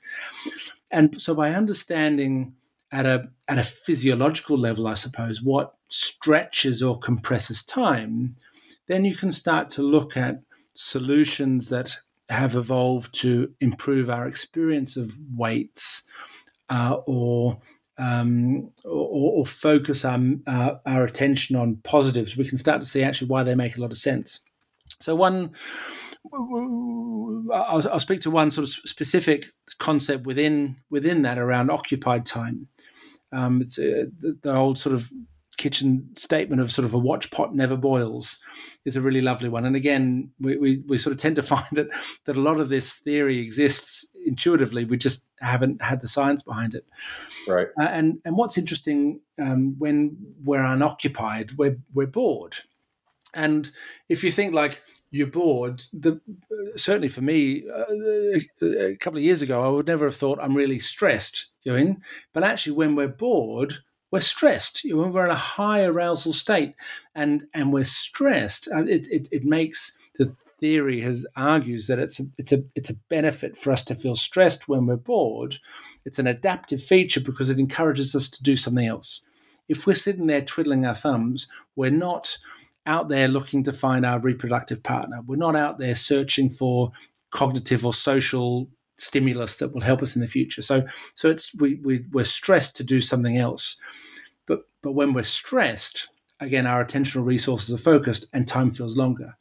[0.90, 2.54] And so by understanding
[2.92, 8.36] at a at a physiological level, I suppose, what stretches or compresses time,
[8.88, 10.42] then you can start to look at
[10.74, 16.08] solutions that have evolved to improve our experience of weights
[16.68, 17.60] uh, or,
[17.98, 22.36] um, or, or focus our, uh, our attention on positives.
[22.36, 24.40] We can start to see actually why they make a lot of sense.
[25.00, 25.50] So one
[26.32, 29.46] I'll, I'll, speak to one sort of specific
[29.78, 32.68] concept within within that around occupied time.
[33.32, 35.10] Um, it's uh, the, the, old sort of
[35.56, 38.44] kitchen statement of sort of a watch pot never boils
[38.84, 39.66] is a really lovely one.
[39.66, 41.88] And again, we, we, we sort of tend to find that
[42.24, 44.84] that a lot of this theory exists intuitively.
[44.84, 46.86] We just haven't had the science behind it.
[47.48, 47.68] Right.
[47.80, 52.56] Uh, and and what's interesting um, when we're unoccupied, we're we're bored.
[53.32, 53.70] And
[54.08, 55.82] if you think like you're bored.
[55.92, 56.20] The,
[56.76, 57.84] certainly for me, uh,
[58.62, 61.46] a couple of years ago, I would never have thought I'm really stressed.
[61.62, 61.96] You know,
[62.32, 63.78] but actually, when we're bored,
[64.10, 64.82] we're stressed.
[64.84, 66.74] When we're in a high arousal state,
[67.14, 72.24] and and we're stressed, it, it, it makes the theory has argues that it's a,
[72.38, 75.58] it's a it's a benefit for us to feel stressed when we're bored.
[76.04, 79.24] It's an adaptive feature because it encourages us to do something else.
[79.68, 82.38] If we're sitting there twiddling our thumbs, we're not
[82.86, 85.20] out there looking to find our reproductive partner.
[85.24, 86.92] We're not out there searching for
[87.30, 88.68] cognitive or social
[88.98, 90.62] stimulus that will help us in the future.
[90.62, 93.80] So so it's we, we we're stressed to do something else.
[94.46, 96.08] But but when we're stressed,
[96.38, 99.36] again our attentional resources are focused and time feels longer.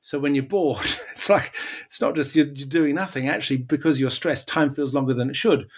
[0.00, 3.28] So when you're bored, it's like it's not just you're, you're doing nothing.
[3.28, 5.68] Actually, because you're stressed, time feels longer than it should.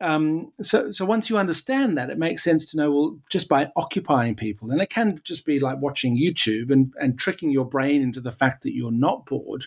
[0.00, 3.70] Um, so, so once you understand that, it makes sense to know well, just by
[3.76, 8.02] occupying people, and it can just be like watching YouTube and and tricking your brain
[8.02, 9.66] into the fact that you're not bored,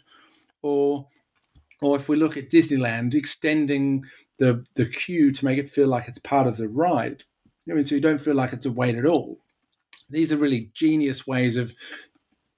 [0.63, 1.07] or
[1.81, 4.05] or if we look at Disneyland, extending
[4.39, 7.23] the the queue to make it feel like it's part of the ride.
[7.69, 9.37] I mean, so you don't feel like it's a wait at all.
[10.09, 11.75] These are really genius ways of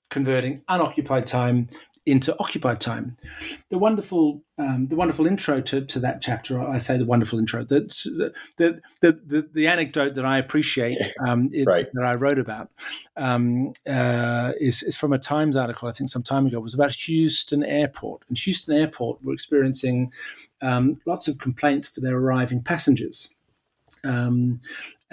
[0.09, 1.69] converting unoccupied time
[2.05, 3.17] into occupied time.
[3.69, 6.61] The wonderful, um, the wonderful intro to, to that chapter.
[6.61, 7.63] I say the wonderful intro.
[7.63, 7.81] The
[8.57, 11.87] the the the, the anecdote that I appreciate um, it, right.
[11.93, 12.69] that I wrote about
[13.17, 16.57] um, uh, is is from a Times article I think some time ago.
[16.57, 20.13] It was about Houston Airport, and Houston Airport were experiencing
[20.61, 23.33] um, lots of complaints for their arriving passengers.
[24.03, 24.61] Um,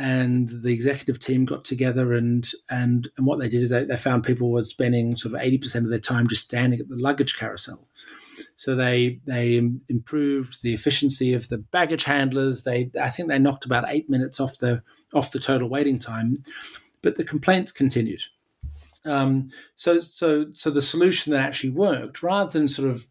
[0.03, 3.97] and the executive team got together and and and what they did is they, they
[3.97, 7.39] found people were spending sort of 80% of their time just standing at the luggage
[7.39, 7.87] carousel.
[8.57, 9.57] So they they
[9.89, 12.65] improved the efficiency of the baggage handlers.
[12.65, 14.83] They i think they knocked about eight minutes off the
[15.15, 16.43] off the total waiting time
[17.01, 18.23] but the complaints continued.
[19.05, 23.07] Um, so so so the solution that actually worked rather than sort of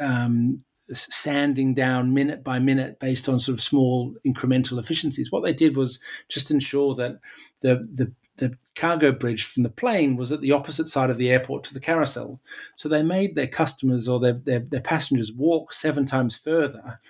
[0.00, 5.30] um, sanding down minute by minute based on sort of small incremental efficiencies.
[5.30, 7.20] What they did was just ensure that
[7.60, 11.30] the the the cargo bridge from the plane was at the opposite side of the
[11.30, 12.40] airport to the carousel.
[12.76, 17.00] So they made their customers or their, their, their passengers walk seven times further.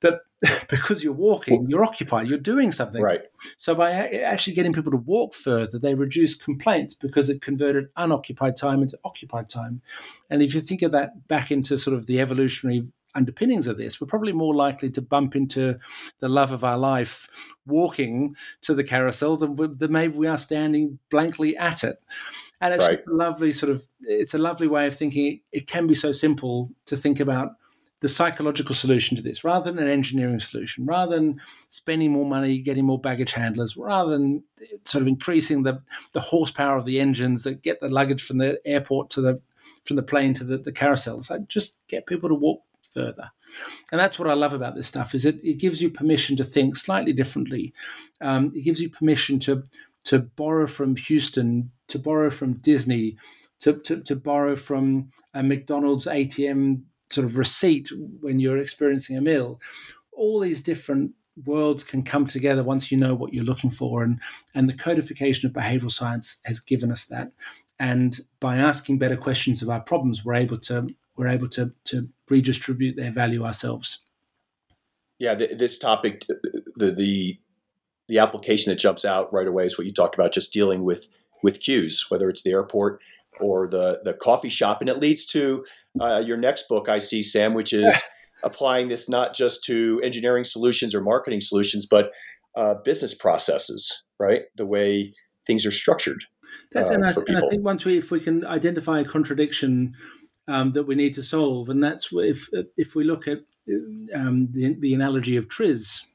[0.00, 0.20] But
[0.68, 3.02] because you're walking, you're occupied, you're doing something.
[3.02, 3.22] Right.
[3.56, 8.56] So by actually getting people to walk further, they reduced complaints because it converted unoccupied
[8.56, 9.82] time into occupied time.
[10.30, 12.86] And if you think of that back into sort of the evolutionary
[13.18, 15.78] underpinnings of this, we're probably more likely to bump into
[16.20, 17.28] the love of our life
[17.66, 21.96] walking to the carousel than, than maybe we are standing blankly at it.
[22.60, 23.00] And it's right.
[23.06, 25.40] a lovely sort of, it's a lovely way of thinking.
[25.52, 27.50] It can be so simple to think about
[28.00, 32.58] the psychological solution to this rather than an engineering solution, rather than spending more money,
[32.58, 34.44] getting more baggage handlers, rather than
[34.84, 38.60] sort of increasing the, the horsepower of the engines that get the luggage from the
[38.64, 39.40] airport to the
[39.84, 41.22] from the plane to the, the carousel.
[41.22, 42.62] So just get people to walk
[42.92, 43.30] further.
[43.90, 46.44] And that's what I love about this stuff is it, it gives you permission to
[46.44, 47.72] think slightly differently.
[48.20, 49.64] Um, it gives you permission to
[50.04, 53.18] to borrow from Houston, to borrow from Disney,
[53.60, 59.20] to, to, to borrow from a McDonald's ATM sort of receipt when you're experiencing a
[59.20, 59.60] meal.
[60.12, 61.12] All these different
[61.44, 64.18] worlds can come together once you know what you're looking for and
[64.54, 67.30] and the codification of behavioral science has given us that
[67.78, 72.08] and by asking better questions of our problems we're able to we're able to to
[72.30, 74.04] redistribute their value ourselves.
[75.18, 76.22] Yeah, this topic,
[76.76, 77.38] the the
[78.08, 81.08] the application that jumps out right away is what you talked about, just dealing with
[81.42, 83.00] with queues, whether it's the airport
[83.40, 85.64] or the the coffee shop, and it leads to
[86.00, 88.00] uh, your next book, I see, Sam, which is
[88.44, 92.12] applying this not just to engineering solutions or marketing solutions, but
[92.54, 94.42] uh, business processes, right?
[94.56, 95.14] The way
[95.46, 96.24] things are structured.
[96.72, 99.94] That's uh, and, I, and I think once we, if we can identify a contradiction
[100.48, 103.40] um, that we need to solve, and that's if if we look at
[104.14, 106.06] um, the, the analogy of TRIZ.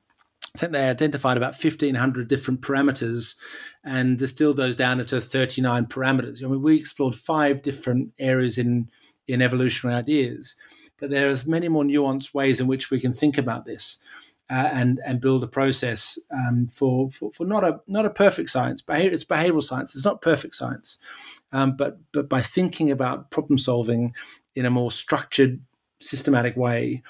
[0.56, 3.36] I think they identified about 1,500 different parameters
[3.84, 6.44] and distilled those down into 39 parameters.
[6.44, 8.90] I mean, we explored five different areas in,
[9.28, 10.56] in evolutionary ideas,
[11.00, 13.98] but there are many more nuanced ways in which we can think about this.
[14.50, 18.50] Uh, and and build a process um, for, for, for not a not a perfect
[18.50, 18.84] science.
[18.90, 19.96] it's behavioral science.
[19.96, 21.00] It's not perfect science,
[21.54, 24.14] um, but but by thinking about problem solving
[24.54, 25.62] in a more structured,
[26.02, 27.02] systematic way,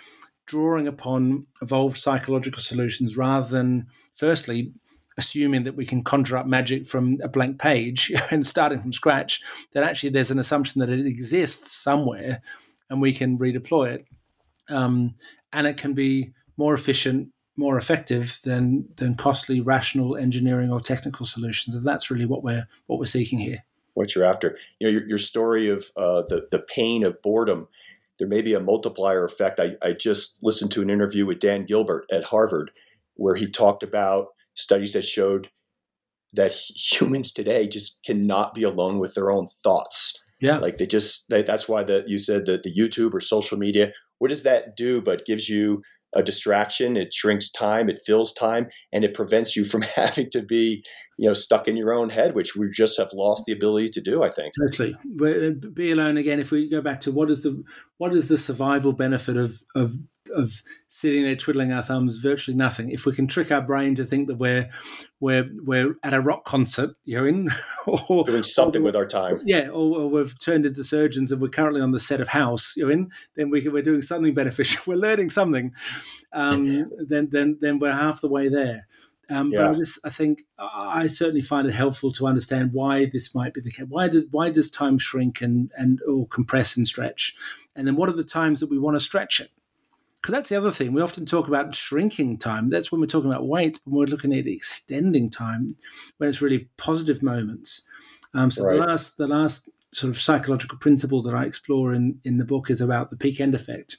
[0.46, 4.72] drawing upon evolved psychological solutions rather than firstly
[5.18, 9.42] assuming that we can conjure up magic from a blank page and starting from scratch,
[9.74, 12.42] that actually there's an assumption that it exists somewhere
[12.90, 14.06] and we can redeploy it.
[14.70, 15.16] Um,
[15.52, 21.26] and it can be more efficient, more effective than than costly rational engineering or technical
[21.26, 21.76] solutions.
[21.76, 24.58] And that's really what we're what we're seeking here what you're after.
[24.80, 27.68] You know, your, your story of uh, the the pain of boredom.
[28.20, 29.60] There may be a multiplier effect.
[29.60, 32.72] I, I just listened to an interview with Dan Gilbert at Harvard,
[33.16, 35.50] where he talked about studies that showed
[36.34, 40.22] that humans today just cannot be alone with their own thoughts.
[40.40, 40.58] Yeah.
[40.58, 43.92] Like they just, they, that's why the, you said that the YouTube or social media,
[44.20, 45.82] what does that do but gives you
[46.16, 46.98] a distraction.
[46.98, 50.84] It shrinks time it fills time and it prevents you from having to be
[51.18, 54.02] you know stuck in your own head which we just have lost the ability to
[54.02, 54.54] do i think.
[54.60, 54.96] Totally.
[54.96, 57.64] Uh, be alone again if we go back to what is the
[57.98, 59.98] what is the survival benefit of of
[60.34, 62.92] of sitting there twiddling our thumbs, virtually nothing.
[62.92, 64.70] If we can trick our brain to think that we're
[65.20, 67.52] we're we're at a rock concert, you know, in
[67.88, 71.42] or doing something or, with our time, yeah, or, or, we've turned into surgeons and
[71.42, 74.34] we're currently on the set of House, you know, in then we, we're doing something
[74.34, 74.84] beneficial.
[74.88, 75.74] We're learning something.
[76.34, 78.88] Um, then then then we're half the way there.
[79.30, 79.60] Um, yeah.
[79.60, 83.54] But I, just, I think I certainly find it helpful to understand why this might
[83.54, 83.86] be the case.
[83.88, 87.36] Why does why does time shrink and and or compress and stretch?
[87.76, 89.50] And then what are the times that we want to stretch it?
[90.24, 90.94] Because that's the other thing.
[90.94, 92.70] We often talk about shrinking time.
[92.70, 95.76] That's when we're talking about waits, but we're looking at extending time
[96.16, 97.86] when it's really positive moments.
[98.34, 98.80] Um, so right.
[98.80, 102.70] the last, the last sort of psychological principle that I explore in in the book
[102.70, 103.98] is about the peak end effect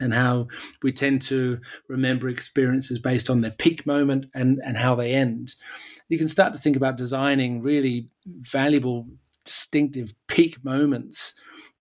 [0.00, 0.48] and how
[0.82, 5.54] we tend to remember experiences based on their peak moment and and how they end.
[6.08, 9.08] You can start to think about designing really valuable,
[9.44, 11.38] distinctive peak moments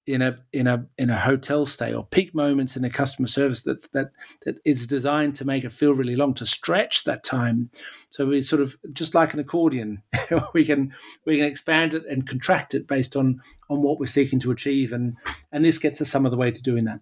[0.09, 3.61] in a in a in a hotel stay or peak moments in a customer service
[3.61, 4.09] that's that
[4.43, 7.69] that is designed to make it feel really long to stretch that time.
[8.09, 10.01] So we sort of just like an accordion
[10.53, 10.93] we can
[11.25, 14.91] we can expand it and contract it based on on what we're seeking to achieve.
[14.91, 15.15] And
[15.51, 17.01] and this gets us some of the way to doing that.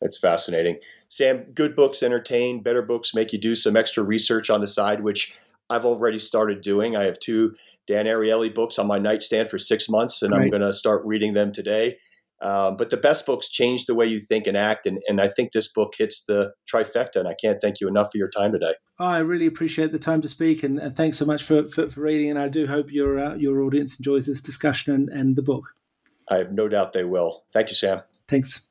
[0.00, 0.80] That's fascinating.
[1.08, 5.02] Sam good books entertain better books make you do some extra research on the side
[5.02, 5.34] which
[5.70, 6.96] i've already started doing.
[6.96, 7.54] I have two
[7.86, 10.34] Dan Ariely books on my nightstand for six months, and.
[10.34, 11.96] I'm going to start reading them today.
[12.40, 14.86] Um, but the best books change the way you think and act.
[14.86, 17.16] And, and I think this book hits the trifecta.
[17.16, 18.74] And I can't thank you enough for your time today.
[19.00, 20.62] Oh, I really appreciate the time to speak.
[20.62, 22.30] And, and thanks so much for, for, for, reading.
[22.30, 25.74] And I do hope your, uh, your audience enjoys this discussion and, and the book.
[26.28, 27.44] I have no doubt they will.
[27.52, 28.02] Thank you, Sam.
[28.28, 28.67] Thanks.